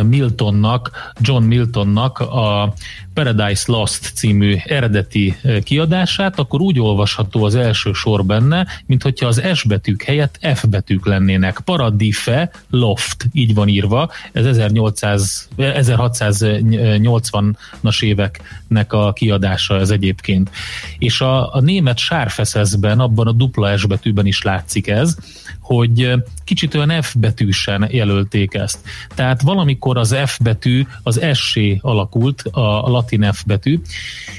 Miltonnak, 0.03 1.11
John 1.19 1.43
Miltonnak 1.43 2.19
a 2.19 2.73
Paradise 3.13 3.63
Lost 3.65 4.11
című 4.15 4.57
eredeti 4.65 5.35
kiadását, 5.63 6.39
akkor 6.39 6.61
úgy 6.61 6.79
olvasható 6.79 7.43
az 7.43 7.55
első 7.55 7.93
sor 7.93 8.25
benne, 8.25 8.67
mint 8.85 9.03
hogyha 9.03 9.27
az 9.27 9.41
S 9.53 9.63
betűk 9.63 10.03
helyett 10.03 10.39
F 10.55 10.65
betűk 10.65 11.05
lennének. 11.05 11.59
Paradife 11.59 12.51
Loft, 12.69 13.27
így 13.31 13.53
van 13.53 13.67
írva, 13.67 14.11
ez 14.31 14.45
1800, 14.45 15.49
1680-as 15.57 18.03
éveknek 18.03 18.93
a 18.93 19.13
kiadása 19.13 19.79
ez 19.79 19.89
egyébként. 19.89 20.49
És 20.97 21.21
a, 21.21 21.53
a 21.53 21.61
német 21.61 21.97
sárfeszeszben, 21.97 22.99
abban 22.99 23.27
a 23.27 23.31
dupla 23.31 23.77
S 23.77 23.85
betűben 23.85 24.25
is 24.25 24.41
látszik 24.41 24.87
ez, 24.87 25.17
hogy 25.65 26.13
kicsit 26.43 26.75
olyan 26.75 27.01
F 27.01 27.15
betűsen 27.15 27.87
jelölték 27.91 28.53
ezt. 28.53 28.79
Tehát 29.15 29.41
valamikor 29.41 29.97
az 29.97 30.15
F 30.25 30.37
betű 30.39 30.85
az 31.03 31.21
s 31.33 31.59
alakult, 31.81 32.41
a, 32.41 32.89
latin 32.89 33.31
F 33.31 33.43
betű, 33.45 33.79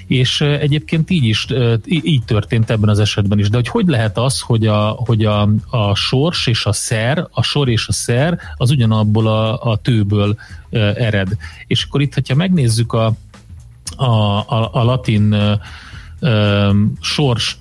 és 0.06 0.40
egyébként 0.40 1.10
így 1.10 1.24
is 1.24 1.46
így 1.84 2.24
történt 2.24 2.70
ebben 2.70 2.88
az 2.88 2.98
esetben 2.98 3.38
is. 3.38 3.48
De 3.48 3.56
hogy 3.56 3.68
hogy 3.68 3.86
lehet 3.86 4.18
az, 4.18 4.40
hogy 4.40 4.66
a, 4.66 4.88
hogy 4.88 5.24
a, 5.24 5.48
a 5.70 5.94
sors 5.94 6.46
és 6.46 6.66
a 6.66 6.72
szer, 6.72 7.26
a 7.30 7.42
sor 7.42 7.68
és 7.68 7.88
a 7.88 7.92
szer 7.92 8.38
az 8.56 8.70
ugyanabból 8.70 9.26
a, 9.26 9.70
a 9.70 9.76
tőből 9.76 10.36
ered. 10.70 11.28
És 11.66 11.84
akkor 11.84 12.00
itt, 12.00 12.14
hogyha 12.14 12.34
megnézzük 12.34 12.92
a, 12.92 13.12
a, 13.96 14.04
a, 14.38 14.70
a 14.72 14.84
latin 14.84 15.36
sors 17.00 17.58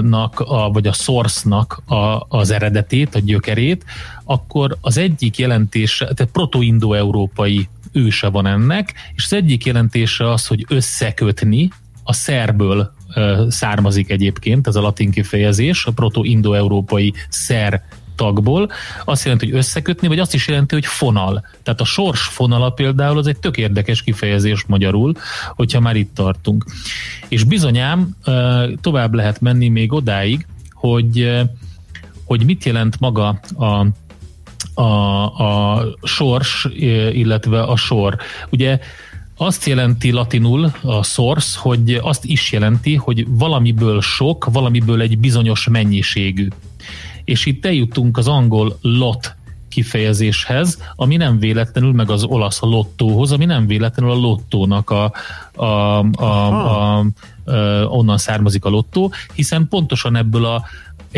nak, 0.00 0.40
a, 0.40 0.70
vagy 0.70 0.86
a 0.86 0.92
source-nak 0.92 1.82
a, 1.86 2.26
az 2.28 2.50
eredetét, 2.50 3.14
a 3.14 3.18
gyökerét, 3.18 3.84
akkor 4.24 4.76
az 4.80 4.96
egyik 4.96 5.38
jelentése, 5.38 6.04
tehát 6.04 6.32
proto-indo-európai 6.32 7.68
őse 7.92 8.28
van 8.28 8.46
ennek, 8.46 8.94
és 9.14 9.24
az 9.24 9.32
egyik 9.32 9.64
jelentése 9.64 10.30
az, 10.30 10.46
hogy 10.46 10.64
összekötni, 10.68 11.70
a 12.02 12.12
szerből 12.12 12.92
származik 13.48 14.10
egyébként, 14.10 14.66
ez 14.66 14.76
a 14.76 14.80
latin 14.80 15.10
kifejezés, 15.10 15.86
a 15.86 15.90
proto-indo-európai 15.90 17.12
szer 17.28 17.82
tagból, 18.18 18.70
azt 19.04 19.24
jelenti, 19.24 19.46
hogy 19.46 19.56
összekötni, 19.56 20.08
vagy 20.08 20.18
azt 20.18 20.34
is 20.34 20.48
jelenti, 20.48 20.74
hogy 20.74 20.86
fonal. 20.86 21.46
Tehát 21.62 21.80
a 21.80 21.84
sors 21.84 22.22
fonala 22.22 22.70
például 22.70 23.18
az 23.18 23.26
egy 23.26 23.38
tök 23.38 23.56
érdekes 23.56 24.02
kifejezés 24.02 24.64
magyarul, 24.66 25.14
hogyha 25.54 25.80
már 25.80 25.96
itt 25.96 26.14
tartunk. 26.14 26.64
És 27.28 27.44
bizonyám 27.44 28.16
tovább 28.80 29.14
lehet 29.14 29.40
menni 29.40 29.68
még 29.68 29.92
odáig, 29.92 30.46
hogy, 30.72 31.38
hogy 32.24 32.44
mit 32.44 32.64
jelent 32.64 33.00
maga 33.00 33.40
a, 33.56 33.86
a, 34.82 35.72
a 35.74 35.84
sors, 36.02 36.66
illetve 37.12 37.62
a 37.62 37.76
sor. 37.76 38.16
Ugye 38.50 38.78
azt 39.36 39.66
jelenti 39.66 40.10
latinul 40.10 40.72
a 40.82 41.02
source, 41.02 41.58
hogy 41.60 41.94
azt 42.02 42.24
is 42.24 42.52
jelenti, 42.52 42.94
hogy 42.94 43.26
valamiből 43.28 44.00
sok, 44.00 44.48
valamiből 44.52 45.00
egy 45.00 45.18
bizonyos 45.18 45.68
mennyiségű 45.68 46.48
és 47.28 47.46
itt 47.46 47.66
eljutunk 47.66 48.16
az 48.16 48.28
angol 48.28 48.78
lot 48.80 49.34
kifejezéshez, 49.68 50.78
ami 50.96 51.16
nem 51.16 51.38
véletlenül, 51.38 51.92
meg 51.92 52.10
az 52.10 52.24
olasz 52.24 52.60
lottóhoz, 52.60 53.32
ami 53.32 53.44
nem 53.44 53.66
véletlenül 53.66 54.12
a 54.12 54.20
lottónak 54.20 54.90
a, 54.90 55.12
a, 55.54 55.64
a, 55.64 56.04
a, 56.16 56.48
a, 56.48 56.98
a 56.98 57.04
onnan 57.84 58.18
származik 58.18 58.64
a 58.64 58.68
lottó, 58.68 59.12
hiszen 59.34 59.68
pontosan 59.68 60.16
ebből 60.16 60.44
a 60.44 60.64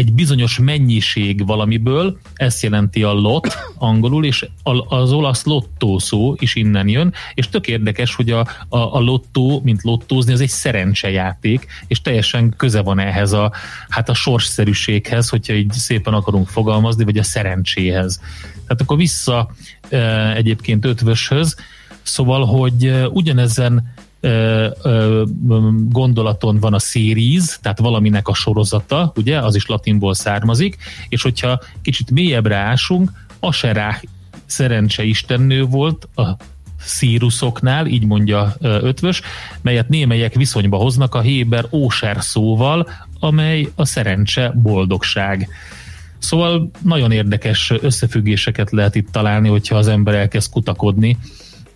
egy 0.01 0.12
bizonyos 0.12 0.59
mennyiség 0.59 1.46
valamiből, 1.46 2.18
ezt 2.34 2.62
jelenti 2.62 3.03
a 3.03 3.12
lot 3.12 3.59
angolul, 3.78 4.24
és 4.24 4.48
az 4.88 5.12
olasz 5.12 5.44
lottó 5.44 5.98
szó 5.98 6.34
is 6.38 6.55
innen 6.55 6.88
jön, 6.88 7.12
és 7.34 7.48
tök 7.48 7.66
érdekes, 7.66 8.14
hogy 8.14 8.30
a, 8.30 8.40
a, 8.68 8.78
a 8.78 9.01
lottó, 9.01 9.61
mint 9.64 9.82
lottózni, 9.82 10.32
az 10.32 10.40
egy 10.40 10.48
szerencsejáték, 10.48 11.66
és 11.86 12.01
teljesen 12.01 12.55
köze 12.57 12.80
van 12.80 12.98
ehhez 12.98 13.32
a, 13.32 13.53
hát 13.88 14.09
a 14.09 14.14
sorsszerűséghez, 14.14 15.28
hogyha 15.28 15.53
így 15.55 15.72
szépen 15.72 16.14
akarunk 16.14 16.48
fogalmazni, 16.48 17.05
vagy 17.05 17.18
a 17.18 17.22
szerencséhez. 17.22 18.20
Tehát 18.53 18.80
akkor 18.80 18.96
vissza 18.96 19.51
e, 19.88 20.32
egyébként 20.34 20.84
ötvöshöz, 20.84 21.57
szóval, 22.03 22.44
hogy 22.46 23.05
e, 24.21 24.29
ugyanezen 24.83 25.89
gondolaton 25.89 26.59
van 26.59 26.75
a 26.75 26.79
series, 26.79 27.59
tehát 27.62 27.79
valaminek 27.79 28.29
a 28.29 28.35
sorozata, 28.35 29.12
ugye, 29.16 29.39
az 29.39 29.55
is 29.55 29.66
latinból 29.66 30.14
származik, 30.14 30.77
és 31.09 31.23
hogyha 31.23 31.61
kicsit 31.83 32.11
mélyebbre 32.11 32.57
ásunk, 32.57 33.29
Aserá 33.43 34.01
szerencse 34.47 35.03
istennő 35.03 35.64
volt 35.64 36.09
a 36.14 36.37
szíruszoknál, 36.81 37.87
így 37.87 38.05
mondja 38.05 38.55
ötvös, 38.61 39.21
melyet 39.62 39.89
némelyek 39.89 40.35
viszonyba 40.35 40.77
hoznak 40.77 41.14
a 41.14 41.21
héber 41.21 41.66
óser 41.71 42.16
szóval, 42.21 42.89
amely 43.21 43.68
a 43.75 43.85
szerencse 43.85 44.53
boldogság. 44.62 45.49
Szóval 46.18 46.71
nagyon 46.83 47.12
érdekes 47.12 47.73
összefüggéseket 47.81 48.71
lehet 48.71 48.95
itt 48.95 49.09
találni, 49.11 49.49
hogyha 49.49 49.77
az 49.77 49.89
ember 49.89 50.14
elkezd 50.14 50.51
kutakodni 50.51 51.18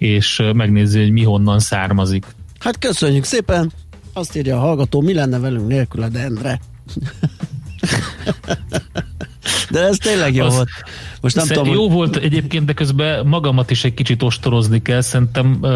és 0.05 0.43
megnézi, 0.55 1.01
hogy 1.01 1.13
mi 1.13 1.23
honnan 1.23 1.59
származik. 1.59 2.27
Hát 2.59 2.79
köszönjük 2.79 3.25
szépen! 3.25 3.73
Azt 4.13 4.37
írja 4.37 4.57
a 4.57 4.61
hallgató, 4.61 5.01
mi 5.01 5.15
lenne 5.15 5.39
velünk 5.39 5.67
nélkül 5.67 6.03
a 6.03 6.09
Endre? 6.15 6.61
De 9.71 9.81
ez 9.81 9.97
tényleg 9.97 10.35
jó 10.35 10.45
az, 10.45 10.55
volt. 10.55 10.69
Most 11.25 11.37
nem 11.37 11.47
tudom, 11.47 11.73
jó 11.73 11.83
hogy... 11.83 11.93
volt 11.93 12.17
egyébként, 12.17 12.65
de 12.65 12.73
közben 12.73 13.27
magamat 13.27 13.71
is 13.71 13.85
egy 13.85 13.95
kicsit 13.95 14.23
ostorozni 14.23 14.83
kell. 14.83 15.01
Szerintem 15.01 15.59
uh, 15.61 15.71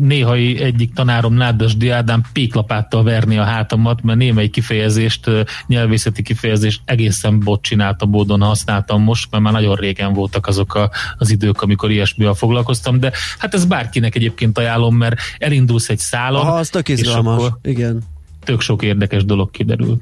néha 0.00 0.34
egyik 0.34 0.92
tanárom 0.92 1.34
Nádasdi 1.34 1.88
Ádám 1.88 2.22
péklapáttal 2.32 3.02
verni 3.02 3.38
a 3.38 3.42
hátamat, 3.42 4.02
mert 4.02 4.18
némely 4.18 4.48
kifejezést, 4.48 5.30
nyelvészeti 5.66 6.22
kifejezést 6.22 6.80
egészen 6.84 7.38
bot 7.38 7.62
csináltam 7.62 8.10
módon 8.10 8.40
használtam 8.40 9.02
most, 9.02 9.30
mert 9.30 9.42
már 9.42 9.52
nagyon 9.52 9.74
régen 9.74 10.12
voltak 10.12 10.46
azok 10.46 10.74
a, 10.74 10.90
az 11.18 11.30
idők, 11.30 11.62
amikor 11.62 11.90
ilyesmivel 11.90 12.34
foglalkoztam, 12.34 13.00
de 13.00 13.12
hát 13.38 13.54
ez 13.54 13.64
bárkinek 13.64 14.14
egyébként 14.14 14.58
ajánlom, 14.58 14.96
mert 14.96 15.16
elindulsz 15.38 15.88
egy 15.88 15.98
szálon, 15.98 16.40
Aha, 16.40 16.58
az 16.58 16.68
tök 16.68 16.88
izgalmas. 16.88 17.52
igen. 17.62 18.02
Tök 18.44 18.60
sok 18.60 18.82
érdekes 18.82 19.24
dolog 19.24 19.50
kiderül. 19.50 20.00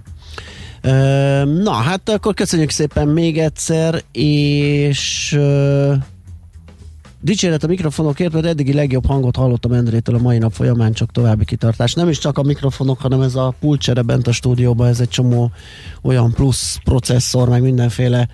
Na, 1.62 1.72
hát 1.72 2.08
akkor 2.08 2.34
köszönjük 2.34 2.70
szépen 2.70 3.08
még 3.08 3.38
egyszer, 3.38 4.02
és 4.12 5.32
uh, 5.38 5.94
dicséret 7.20 7.64
a 7.64 7.66
mikrofonokért, 7.66 8.32
mert 8.32 8.46
eddigi 8.46 8.72
legjobb 8.72 9.06
hangot 9.06 9.36
hallottam 9.36 9.72
Endrétől 9.72 10.14
a 10.14 10.18
mai 10.18 10.38
nap 10.38 10.52
folyamán, 10.52 10.92
csak 10.92 11.10
további 11.10 11.44
kitartás. 11.44 11.94
Nem 11.94 12.08
is 12.08 12.18
csak 12.18 12.38
a 12.38 12.42
mikrofonok, 12.42 13.00
hanem 13.00 13.20
ez 13.20 13.34
a 13.34 13.54
pulcsere 13.60 14.02
bent 14.02 14.26
a 14.26 14.32
stúdióban, 14.32 14.88
ez 14.88 15.00
egy 15.00 15.08
csomó 15.08 15.50
olyan 16.02 16.32
plusz 16.32 16.78
processzor, 16.84 17.48
meg 17.48 17.62
mindenféle 17.62 18.28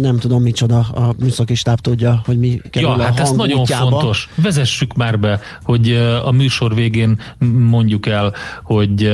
nem 0.00 0.18
tudom 0.18 0.42
micsoda, 0.42 0.78
a 0.78 1.14
műszaki 1.18 1.54
stáb 1.54 1.80
tudja, 1.80 2.22
hogy 2.24 2.38
mi 2.38 2.60
kerül 2.70 2.88
ja, 2.88 2.94
a 2.94 3.02
hát 3.02 3.20
ez 3.20 3.30
nagyon 3.30 3.60
útjába. 3.60 3.90
fontos. 3.90 4.28
Vezessük 4.34 4.94
már 4.94 5.18
be, 5.18 5.40
hogy 5.62 5.92
a 6.24 6.30
műsor 6.30 6.74
végén 6.74 7.20
mondjuk 7.68 8.06
el, 8.06 8.34
hogy 8.62 9.10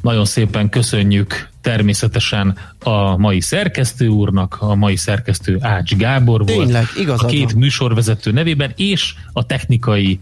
nagyon 0.00 0.24
szépen 0.24 0.68
köszönjük 0.68 1.51
természetesen 1.62 2.58
a 2.78 3.16
mai 3.16 3.40
szerkesztő 3.40 4.08
úrnak, 4.08 4.56
a 4.60 4.74
mai 4.74 4.96
szerkesztő 4.96 5.56
Ács 5.60 5.94
Gábor 5.94 6.46
volt, 6.46 6.66
Tényleg, 6.66 6.86
a 7.08 7.26
két 7.26 7.54
műsorvezető 7.54 8.30
nevében, 8.30 8.72
és 8.76 9.14
a 9.32 9.46
technikai 9.46 10.20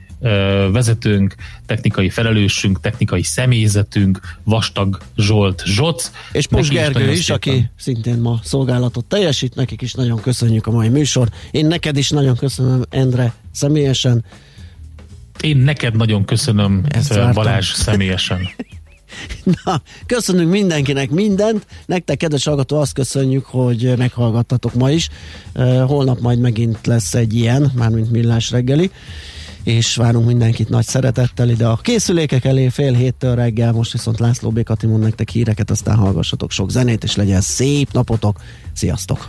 vezetőnk, 0.72 1.34
technikai 1.66 2.09
felelősünk, 2.11 2.80
technikai 2.80 3.22
személyzetünk, 3.22 4.20
Vastag 4.45 4.99
Zsolt 5.16 5.62
Zsoc. 5.64 6.11
És 6.32 6.47
Pus 6.47 6.68
Gergő 6.68 7.11
is, 7.11 7.18
is 7.18 7.30
aki 7.30 7.70
szintén 7.76 8.18
ma 8.18 8.41
szolgálatot 8.43 9.05
teljesít, 9.05 9.55
nekik 9.55 9.82
is 9.82 9.95
nagyon 9.95 10.20
köszönjük 10.20 10.66
a 10.66 10.70
mai 10.70 10.88
műsor. 10.88 11.28
Én 11.51 11.66
neked 11.66 11.97
is 11.97 12.11
nagyon 12.11 12.36
köszönöm, 12.36 12.82
Endre, 12.91 13.32
személyesen. 13.53 14.24
Én 15.41 15.57
neked 15.57 15.97
nagyon 15.97 16.24
köszönöm, 16.24 16.84
Ezt 16.88 17.32
Balázs, 17.32 17.72
személyesen. 17.72 18.49
Na, 19.65 19.83
köszönünk 20.07 20.51
mindenkinek 20.51 21.11
mindent. 21.11 21.67
Nektek, 21.87 22.17
kedves 22.17 22.45
hallgató, 22.45 22.81
azt 22.81 22.93
köszönjük, 22.93 23.45
hogy 23.45 23.93
meghallgattatok 23.97 24.75
ma 24.75 24.91
is. 24.91 25.09
Holnap 25.87 26.21
majd 26.21 26.39
megint 26.39 26.87
lesz 26.87 27.15
egy 27.15 27.35
ilyen, 27.35 27.73
mármint 27.75 28.11
millás 28.11 28.51
reggeli 28.51 28.91
és 29.65 29.97
várunk 29.97 30.27
mindenkit 30.27 30.69
nagy 30.69 30.87
szeretettel 30.87 31.49
ide 31.49 31.67
a 31.67 31.77
készülékek 31.77 32.45
elé 32.45 32.69
fél 32.69 32.93
héttől 32.93 33.35
reggel, 33.35 33.73
most 33.73 33.93
viszont 33.93 34.19
László 34.19 34.51
Békati 34.51 34.87
mond 34.87 35.03
nektek 35.03 35.29
híreket, 35.29 35.71
aztán 35.71 35.97
hallgassatok 35.97 36.51
sok 36.51 36.71
zenét, 36.71 37.05
és 37.05 37.17
legyen 37.17 37.41
szép 37.41 37.93
napotok. 37.93 38.41
Sziasztok! 38.73 39.29